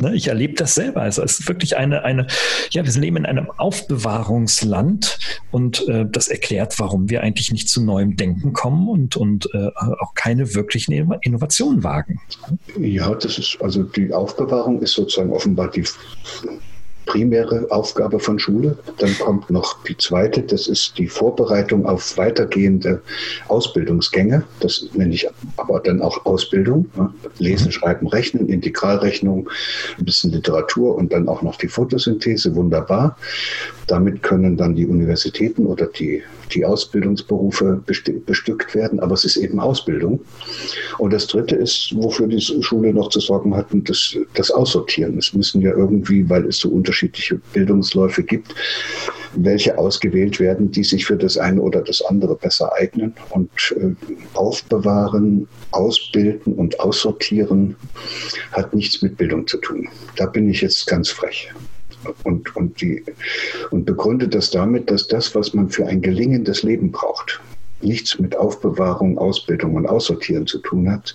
ne, 0.00 0.14
ich 0.14 0.28
erlebe 0.28 0.54
das 0.54 0.74
selber. 0.74 1.02
Also 1.02 1.22
es 1.22 1.40
ist 1.40 1.48
wirklich 1.48 1.76
eine, 1.76 2.04
eine, 2.04 2.26
ja, 2.70 2.84
wir 2.84 3.00
leben 3.00 3.16
in 3.16 3.26
einem 3.26 3.50
Aufbewahrungsland 3.56 5.18
und 5.50 5.86
äh, 5.88 6.06
das 6.10 6.28
erklärt, 6.28 6.78
warum 6.78 7.10
wir 7.10 7.22
eigentlich 7.22 7.52
nicht 7.52 7.68
zu 7.68 7.82
neuem 7.82 8.16
Denken 8.16 8.52
kommen 8.52 8.88
und, 8.88 9.16
und 9.16 9.48
äh, 9.54 9.70
auch 9.98 10.14
keine 10.14 10.54
wirklichen 10.54 10.92
Innovationen 11.22 11.82
wagen. 11.84 12.20
Ja, 12.78 13.14
das 13.14 13.38
ist, 13.38 13.58
also 13.60 13.82
die 13.82 14.12
Aufbewahrung 14.12 14.80
ist 14.82 14.92
sozusagen 14.92 15.32
offenbar 15.32 15.70
die 15.70 15.84
primäre 17.10 17.66
Aufgabe 17.70 18.20
von 18.20 18.38
Schule. 18.38 18.78
Dann 18.98 19.18
kommt 19.18 19.50
noch 19.50 19.82
die 19.82 19.96
zweite, 19.96 20.42
das 20.42 20.68
ist 20.68 20.96
die 20.96 21.08
Vorbereitung 21.08 21.84
auf 21.84 22.16
weitergehende 22.16 23.02
Ausbildungsgänge. 23.48 24.44
Das 24.60 24.86
nenne 24.94 25.12
ich 25.14 25.26
aber 25.56 25.80
dann 25.80 26.02
auch 26.02 26.24
Ausbildung. 26.24 26.86
Lesen, 27.38 27.66
mhm. 27.66 27.72
Schreiben, 27.72 28.06
Rechnen, 28.06 28.48
Integralrechnung, 28.48 29.50
ein 29.98 30.04
bisschen 30.04 30.30
Literatur 30.30 30.94
und 30.94 31.12
dann 31.12 31.26
auch 31.26 31.42
noch 31.42 31.56
die 31.56 31.66
Photosynthese. 31.66 32.54
Wunderbar. 32.54 33.16
Damit 33.88 34.22
können 34.22 34.56
dann 34.56 34.76
die 34.76 34.86
Universitäten 34.86 35.66
oder 35.66 35.86
die, 35.86 36.22
die 36.54 36.64
Ausbildungsberufe 36.64 37.82
bestückt 38.24 38.72
werden, 38.76 39.00
aber 39.00 39.14
es 39.14 39.24
ist 39.24 39.36
eben 39.36 39.58
Ausbildung. 39.58 40.20
Und 40.98 41.12
das 41.12 41.26
Dritte 41.26 41.56
ist, 41.56 41.92
wofür 41.96 42.28
die 42.28 42.40
Schule 42.40 42.94
noch 42.94 43.08
zu 43.08 43.18
sorgen 43.18 43.56
hat, 43.56 43.66
das, 43.72 44.16
das 44.34 44.52
Aussortieren. 44.52 45.18
Es 45.18 45.34
müssen 45.34 45.60
ja 45.60 45.72
irgendwie, 45.72 46.28
weil 46.30 46.46
es 46.46 46.58
so 46.58 46.68
unterschiedliche 47.00 47.36
Bildungsläufe 47.52 48.22
gibt, 48.22 48.54
welche 49.34 49.78
ausgewählt 49.78 50.40
werden, 50.40 50.70
die 50.70 50.84
sich 50.84 51.06
für 51.06 51.16
das 51.16 51.38
eine 51.38 51.60
oder 51.60 51.80
das 51.82 52.02
andere 52.02 52.34
besser 52.34 52.72
eignen. 52.74 53.14
Und 53.30 53.50
äh, 53.76 53.94
aufbewahren, 54.34 55.48
ausbilden 55.70 56.54
und 56.54 56.78
aussortieren 56.80 57.76
hat 58.52 58.74
nichts 58.74 59.02
mit 59.02 59.16
Bildung 59.16 59.46
zu 59.46 59.58
tun. 59.58 59.88
Da 60.16 60.26
bin 60.26 60.48
ich 60.48 60.60
jetzt 60.60 60.86
ganz 60.86 61.08
frech 61.08 61.52
und, 62.24 62.54
und, 62.56 62.80
die, 62.80 63.04
und 63.70 63.84
begründet 63.84 64.34
das 64.34 64.50
damit, 64.50 64.90
dass 64.90 65.06
das, 65.06 65.34
was 65.34 65.54
man 65.54 65.70
für 65.70 65.86
ein 65.86 66.02
gelingendes 66.02 66.62
Leben 66.62 66.90
braucht, 66.90 67.40
nichts 67.82 68.18
mit 68.18 68.36
Aufbewahrung, 68.36 69.16
Ausbildung 69.16 69.74
und 69.74 69.86
Aussortieren 69.86 70.46
zu 70.46 70.58
tun 70.58 70.90
hat, 70.90 71.14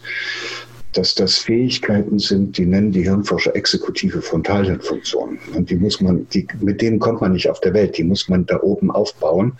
dass 0.97 1.15
das 1.15 1.37
Fähigkeiten 1.37 2.19
sind, 2.19 2.57
die 2.57 2.65
nennen 2.65 2.91
die 2.91 3.03
Hirnforscher 3.03 3.55
exekutive 3.55 4.21
Frontalhirnfunktionen. 4.21 5.39
Und 5.55 5.69
die 5.69 5.75
muss 5.75 6.01
man, 6.01 6.27
die, 6.29 6.47
mit 6.61 6.81
denen 6.81 6.99
kommt 6.99 7.21
man 7.21 7.33
nicht 7.33 7.49
auf 7.49 7.59
der 7.61 7.73
Welt. 7.73 7.97
Die 7.97 8.03
muss 8.03 8.29
man 8.29 8.45
da 8.45 8.61
oben 8.61 8.91
aufbauen 8.91 9.53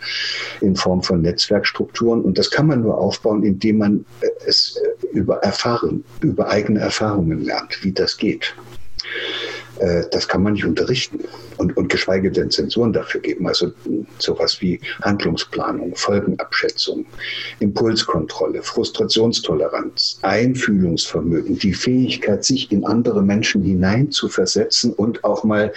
in 0.60 0.76
Form 0.76 1.02
von 1.02 1.22
Netzwerkstrukturen. 1.22 2.22
Und 2.22 2.38
das 2.38 2.50
kann 2.50 2.66
man 2.66 2.82
nur 2.82 2.98
aufbauen, 2.98 3.42
indem 3.44 3.78
man 3.78 4.06
es 4.46 4.80
über 5.12 5.36
Erfahrung, 5.38 6.04
über 6.20 6.48
eigene 6.48 6.80
Erfahrungen 6.80 7.44
lernt, 7.44 7.82
wie 7.84 7.92
das 7.92 8.16
geht. 8.16 8.54
Äh, 9.78 10.04
das 10.10 10.28
kann 10.28 10.42
man 10.42 10.54
nicht 10.54 10.64
unterrichten 10.64 11.20
und, 11.56 11.76
und 11.76 11.88
geschweige 11.88 12.30
denn 12.30 12.50
Zensuren 12.50 12.92
dafür 12.92 13.20
geben. 13.20 13.46
Also 13.46 13.72
sowas 14.18 14.60
wie 14.60 14.80
Handlungsplanung, 15.02 15.94
Folgenabschätzung, 15.94 17.06
Impulskontrolle, 17.60 18.62
Frustrationstoleranz, 18.62 20.18
Einfühlungsvermögen, 20.22 21.58
die 21.58 21.74
Fähigkeit, 21.74 22.44
sich 22.44 22.70
in 22.72 22.84
andere 22.84 23.22
Menschen 23.22 23.62
hineinzuversetzen 23.62 24.92
und 24.92 25.24
auch 25.24 25.44
mal 25.44 25.72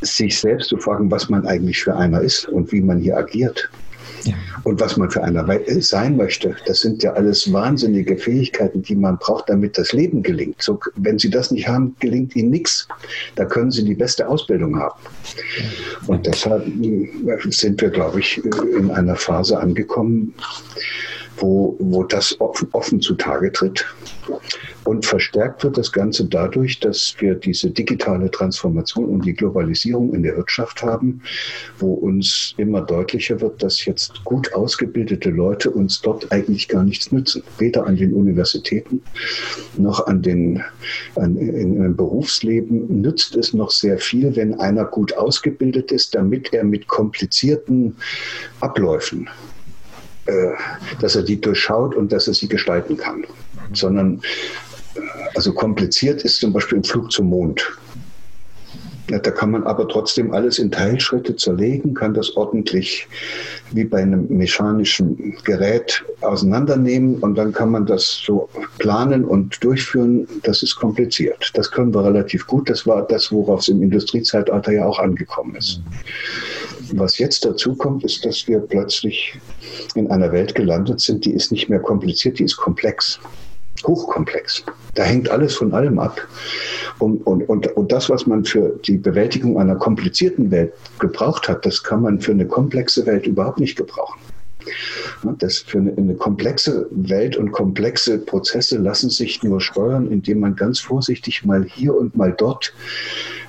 sich 0.00 0.38
selbst 0.38 0.68
zu 0.68 0.76
fragen, 0.76 1.10
was 1.10 1.28
man 1.28 1.46
eigentlich 1.46 1.82
für 1.82 1.96
einer 1.96 2.20
ist 2.20 2.48
und 2.48 2.72
wie 2.72 2.80
man 2.80 2.98
hier 2.98 3.16
agiert. 3.16 3.70
Und 4.64 4.80
was 4.80 4.96
man 4.96 5.10
für 5.10 5.22
einer 5.22 5.46
sein 5.80 6.16
möchte, 6.16 6.56
das 6.66 6.80
sind 6.80 7.02
ja 7.02 7.12
alles 7.12 7.52
wahnsinnige 7.52 8.16
Fähigkeiten, 8.16 8.82
die 8.82 8.96
man 8.96 9.18
braucht, 9.18 9.48
damit 9.48 9.76
das 9.78 9.92
Leben 9.92 10.22
gelingt. 10.22 10.62
So, 10.62 10.80
wenn 10.96 11.18
Sie 11.18 11.30
das 11.30 11.50
nicht 11.50 11.68
haben, 11.68 11.94
gelingt 12.00 12.34
Ihnen 12.36 12.50
nichts. 12.50 12.88
Da 13.34 13.44
können 13.44 13.70
Sie 13.70 13.84
die 13.84 13.94
beste 13.94 14.26
Ausbildung 14.28 14.78
haben. 14.78 14.98
Und 16.06 16.26
deshalb 16.26 16.66
äh, 16.66 17.08
sind 17.50 17.80
wir, 17.80 17.90
glaube 17.90 18.20
ich, 18.20 18.42
in 18.76 18.90
einer 18.90 19.16
Phase 19.16 19.58
angekommen, 19.58 20.34
wo, 21.36 21.76
wo 21.78 22.04
das 22.04 22.40
offen, 22.40 22.68
offen 22.72 23.00
zutage 23.00 23.52
tritt. 23.52 23.84
Und 24.84 25.06
verstärkt 25.06 25.64
wird 25.64 25.78
das 25.78 25.92
Ganze 25.92 26.26
dadurch, 26.26 26.78
dass 26.80 27.14
wir 27.18 27.34
diese 27.34 27.70
digitale 27.70 28.30
Transformation 28.30 29.06
und 29.06 29.24
die 29.24 29.32
Globalisierung 29.32 30.14
in 30.14 30.22
der 30.22 30.36
Wirtschaft 30.36 30.82
haben, 30.82 31.22
wo 31.78 31.94
uns 31.94 32.54
immer 32.58 32.82
deutlicher 32.82 33.40
wird, 33.40 33.62
dass 33.62 33.84
jetzt 33.86 34.22
gut 34.24 34.52
ausgebildete 34.52 35.30
Leute 35.30 35.70
uns 35.70 36.02
dort 36.02 36.30
eigentlich 36.32 36.68
gar 36.68 36.84
nichts 36.84 37.12
nützen. 37.12 37.42
Weder 37.58 37.86
an 37.86 37.96
den 37.96 38.12
Universitäten 38.12 39.02
noch 39.78 40.06
an 40.06 40.20
den, 40.20 40.62
an, 41.16 41.36
in, 41.36 41.82
im 41.82 41.96
Berufsleben 41.96 43.00
nützt 43.00 43.36
es 43.36 43.54
noch 43.54 43.70
sehr 43.70 43.98
viel, 43.98 44.36
wenn 44.36 44.60
einer 44.60 44.84
gut 44.84 45.16
ausgebildet 45.16 45.92
ist, 45.92 46.14
damit 46.14 46.52
er 46.52 46.64
mit 46.64 46.88
komplizierten 46.88 47.96
Abläufen 48.60 49.28
äh, 50.26 50.52
dass 51.00 51.16
er 51.16 51.22
die 51.22 51.38
durchschaut 51.38 51.94
und 51.94 52.10
dass 52.10 52.28
er 52.28 52.34
sie 52.34 52.48
gestalten 52.48 52.96
kann. 52.96 53.26
Sondern, 53.74 54.22
also 55.34 55.52
kompliziert 55.52 56.22
ist 56.22 56.40
zum 56.40 56.52
Beispiel 56.52 56.78
ein 56.78 56.84
Flug 56.84 57.10
zum 57.10 57.28
Mond. 57.28 57.64
Ja, 59.10 59.18
da 59.18 59.30
kann 59.30 59.50
man 59.50 59.64
aber 59.64 59.86
trotzdem 59.86 60.32
alles 60.32 60.58
in 60.58 60.70
Teilschritte 60.70 61.36
zerlegen, 61.36 61.92
kann 61.92 62.14
das 62.14 62.34
ordentlich 62.38 63.06
wie 63.72 63.84
bei 63.84 64.00
einem 64.00 64.26
mechanischen 64.28 65.36
Gerät 65.44 66.02
auseinandernehmen 66.22 67.18
und 67.18 67.34
dann 67.34 67.52
kann 67.52 67.70
man 67.70 67.84
das 67.84 68.22
so 68.24 68.48
planen 68.78 69.26
und 69.26 69.62
durchführen. 69.62 70.26
Das 70.42 70.62
ist 70.62 70.76
kompliziert. 70.76 71.50
Das 71.52 71.70
können 71.70 71.92
wir 71.92 72.02
relativ 72.02 72.46
gut. 72.46 72.70
Das 72.70 72.86
war 72.86 73.06
das, 73.06 73.30
worauf 73.30 73.60
es 73.60 73.68
im 73.68 73.82
Industriezeitalter 73.82 74.72
ja 74.72 74.86
auch 74.86 74.98
angekommen 74.98 75.54
ist. 75.56 75.82
Was 76.94 77.18
jetzt 77.18 77.44
dazu 77.44 77.74
kommt, 77.74 78.04
ist, 78.04 78.24
dass 78.24 78.48
wir 78.48 78.58
plötzlich 78.58 79.38
in 79.94 80.10
einer 80.10 80.32
Welt 80.32 80.54
gelandet 80.54 81.00
sind, 81.00 81.26
die 81.26 81.32
ist 81.32 81.52
nicht 81.52 81.68
mehr 81.68 81.80
kompliziert, 81.80 82.38
die 82.38 82.44
ist 82.44 82.56
komplex, 82.56 83.20
hochkomplex. 83.86 84.64
Da 84.94 85.02
hängt 85.02 85.28
alles 85.28 85.54
von 85.54 85.72
allem 85.72 85.98
ab. 85.98 86.20
Und, 86.98 87.26
und, 87.26 87.48
und, 87.48 87.66
und 87.76 87.92
das, 87.92 88.08
was 88.08 88.26
man 88.26 88.44
für 88.44 88.78
die 88.84 88.98
Bewältigung 88.98 89.58
einer 89.58 89.76
komplizierten 89.76 90.50
Welt 90.50 90.72
gebraucht 90.98 91.48
hat, 91.48 91.66
das 91.66 91.82
kann 91.82 92.02
man 92.02 92.20
für 92.20 92.32
eine 92.32 92.46
komplexe 92.46 93.04
Welt 93.06 93.26
überhaupt 93.26 93.60
nicht 93.60 93.76
gebrauchen. 93.76 94.20
Das 95.38 95.58
für 95.58 95.78
eine, 95.78 95.92
eine, 95.96 96.14
komplexe 96.14 96.86
Welt 96.90 97.36
und 97.36 97.52
komplexe 97.52 98.18
Prozesse 98.18 98.78
lassen 98.78 99.10
sich 99.10 99.42
nur 99.42 99.60
steuern, 99.60 100.10
indem 100.10 100.40
man 100.40 100.56
ganz 100.56 100.80
vorsichtig 100.80 101.44
mal 101.44 101.64
hier 101.64 101.94
und 101.94 102.16
mal 102.16 102.34
dort 102.36 102.72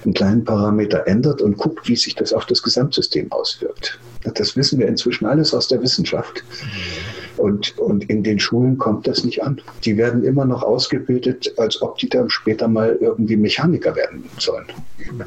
einen 0.03 0.13
kleinen 0.13 0.43
Parameter 0.43 1.07
ändert 1.07 1.41
und 1.41 1.57
guckt, 1.57 1.87
wie 1.87 1.95
sich 1.95 2.15
das 2.15 2.33
auf 2.33 2.45
das 2.45 2.61
Gesamtsystem 2.61 3.31
auswirkt. 3.31 3.99
Das 4.33 4.55
wissen 4.55 4.79
wir 4.79 4.87
inzwischen 4.87 5.25
alles 5.25 5.53
aus 5.53 5.67
der 5.67 5.81
Wissenschaft. 5.81 6.43
Und, 7.37 7.77
und 7.77 8.09
in 8.09 8.23
den 8.23 8.39
Schulen 8.39 8.77
kommt 8.77 9.07
das 9.07 9.23
nicht 9.23 9.43
an. 9.43 9.61
Die 9.83 9.97
werden 9.97 10.23
immer 10.23 10.45
noch 10.45 10.63
ausgebildet, 10.63 11.53
als 11.57 11.81
ob 11.81 11.97
die 11.97 12.09
dann 12.09 12.29
später 12.29 12.67
mal 12.67 12.97
irgendwie 12.99 13.37
Mechaniker 13.37 13.95
werden 13.95 14.23
sollen. 14.37 14.65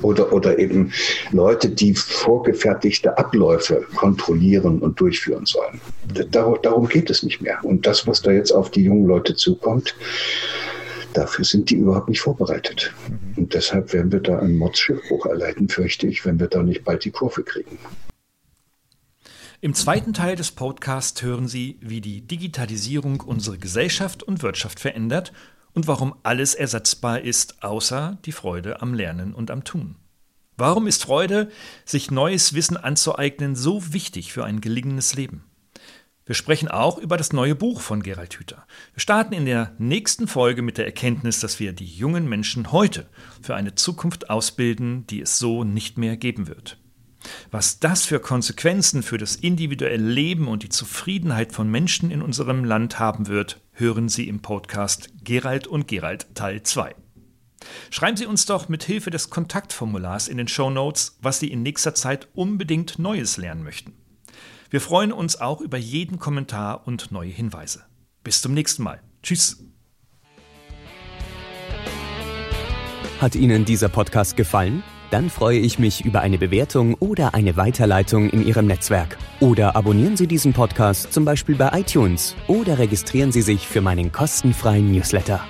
Oder, 0.03 0.33
oder 0.33 0.59
eben 0.59 0.93
Leute, 1.33 1.69
die 1.69 1.95
vorgefertigte 1.95 3.17
Abläufe 3.19 3.87
kontrollieren 3.95 4.79
und 4.81 4.99
durchführen 5.01 5.47
sollen. 5.47 5.81
Dar 6.31 6.59
darum 6.63 6.89
geht 6.89 7.11
es 7.11 7.23
nicht 7.23 7.41
mehr. 7.41 7.59
Und 7.63 7.87
das, 7.87 8.07
was 8.07 8.23
da 8.23 8.31
jetzt 8.31 8.53
auf 8.53 8.71
die 8.71 8.85
jungen 8.85 9.07
Leute 9.07 9.35
zukommt, 9.35 9.95
Dafür 11.15 11.45
sind 11.45 11.71
die 11.71 11.77
überhaupt 11.77 12.09
nicht 12.09 12.21
vorbereitet. 12.21 12.93
Mhm. 13.09 13.43
Und 13.43 13.55
deshalb 13.55 13.93
werden 13.93 14.13
wir 14.13 14.21
da 14.21 14.39
einen 14.39 14.57
Mordschiffbruch 14.57 15.27
erleiden, 15.27 15.69
fürchte 15.69 16.07
ich, 16.07 16.25
wenn 16.25 16.39
wir 16.39 16.49
da 16.49 16.63
nicht 16.63 16.85
bald 16.85 17.05
die 17.05 17.11
Kurve 17.11 17.43
kriegen. 17.43 17.79
Im 19.61 19.75
zweiten 19.75 20.15
Teil 20.15 20.37
des 20.37 20.53
Podcasts 20.53 21.21
hören 21.21 21.49
Sie, 21.49 21.79
wie 21.81 22.01
die 22.01 22.21
Digitalisierung 22.21 23.21
unsere 23.21 23.59
Gesellschaft 23.59 24.23
und 24.23 24.41
Wirtschaft 24.41 24.79
verändert 24.79 25.33
und 25.73 25.89
warum 25.89 26.15
alles 26.23 26.55
ersetzbar 26.55 27.23
ist, 27.23 27.61
außer 27.65 28.19
die 28.25 28.31
Freude 28.31 28.81
am 28.83 28.95
Lernen 28.95 29.35
und 29.35 29.51
am 29.51 29.65
Tun. 29.65 29.97
Warum 30.57 30.87
ist 30.87 31.03
Freude, 31.03 31.51
sich 31.85 32.13
neues 32.13 32.55
Wissen 32.55 32.77
anzueignen, 32.77 33.57
so 33.57 33.93
wichtig 33.93 34.33
für 34.33 34.45
ein 34.45 34.61
gelingendes 34.61 35.17
Leben? 35.17 35.43
Wir 36.25 36.37
sprechen 36.37 36.69
auch 36.69 36.97
über 36.97 37.17
das 37.17 37.33
neue 37.33 37.57
Buch 37.57 37.81
von 37.81 38.05
Gerald 38.05 38.35
Hüther. 38.35 38.65
Wir 38.95 39.01
starten 39.01 39.35
in 39.35 39.45
der 39.45 39.73
nächsten 39.79 40.29
Folge 40.29 40.63
mit 40.63 40.79
der 40.79 40.87
Erkenntnis, 40.87 41.41
dass 41.41 41.59
wir 41.59 41.73
die 41.73 41.85
jungen 41.85 42.29
Menschen 42.29 42.71
heute 42.71 43.09
für 43.43 43.57
eine 43.57 43.75
Zukunft 43.75 44.31
ausbilden, 44.31 45.05
die 45.09 45.21
es 45.21 45.41
so 45.41 45.65
nicht 45.65 45.99
mehr 45.99 46.17
geben 46.17 46.47
wird. 46.47 46.79
Was 47.51 47.81
das 47.81 48.05
für 48.05 48.21
Konsequenzen 48.21 49.03
für 49.03 49.19
das 49.19 49.37
individuelle 49.37 49.97
Leben 49.97 50.49
und 50.49 50.63
die 50.63 50.69
Zufriedenheit 50.69 51.53
von 51.53 51.71
Menschen 51.71 52.11
in 52.11 52.23
unserem 52.23 52.65
Land 52.65 52.99
haben 52.99 53.27
wird, 53.27 53.61
hören 53.73 54.09
Sie 54.09 54.29
im 54.29 54.41
Podcast 54.41 55.11
Gerald 55.23 55.67
und 55.67 55.89
Gerald 55.89 56.35
Teil 56.35 56.63
2. 56.63 56.95
Schreiben 57.91 58.17
Sie 58.17 58.27
uns 58.27 58.47
doch 58.47 58.69
mit 58.69 58.85
Hilfe 58.85 59.11
des 59.11 59.31
Kontaktformulars 59.31 60.29
in 60.29 60.37
den 60.37 60.49
Show 60.49 60.71
Notes, 60.71 61.19
was 61.21 61.41
Sie 61.41 61.51
in 61.51 61.63
nächster 61.63 61.95
Zeit 61.95 62.29
unbedingt 62.35 62.99
Neues 62.99 63.37
lernen 63.37 63.63
möchten. 63.63 63.95
Wir 64.71 64.81
freuen 64.81 65.13
uns 65.13 65.41
auch 65.41 65.61
über 65.61 65.79
jeden 65.79 66.19
Kommentar 66.19 66.87
und 66.87 67.11
neue 67.11 67.31
Hinweise. 67.31 67.85
Bis 68.23 68.43
zum 68.43 68.53
nächsten 68.53 68.83
Mal. 68.83 69.01
Tschüss. 69.23 69.65
Hat 73.21 73.35
Ihnen 73.35 73.65
dieser 73.65 73.89
Podcast 73.89 74.37
gefallen? 74.37 74.83
Dann 75.11 75.31
freue 75.31 75.59
ich 75.59 75.79
mich 75.79 76.05
über 76.05 76.21
eine 76.21 76.39
Bewertung 76.39 76.95
oder 76.95 77.35
eine 77.35 77.57
Weiterleitung 77.57 78.29
in 78.31 78.47
Ihrem 78.47 78.67
Netzwerk. 78.67 79.17
Oder 79.41 79.75
abonnieren 79.75 80.17
Sie 80.17 80.27
diesen 80.27 80.53
Podcast 80.53 81.13
zum 81.13 81.25
Beispiel 81.25 81.57
bei 81.57 81.71
iTunes 81.81 82.35
oder 82.47 82.79
registrieren 82.79 83.33
Sie 83.33 83.43
sich 83.43 83.67
für 83.67 83.81
meinen 83.81 84.13
kostenfreien 84.13 84.93
Newsletter. 84.93 85.41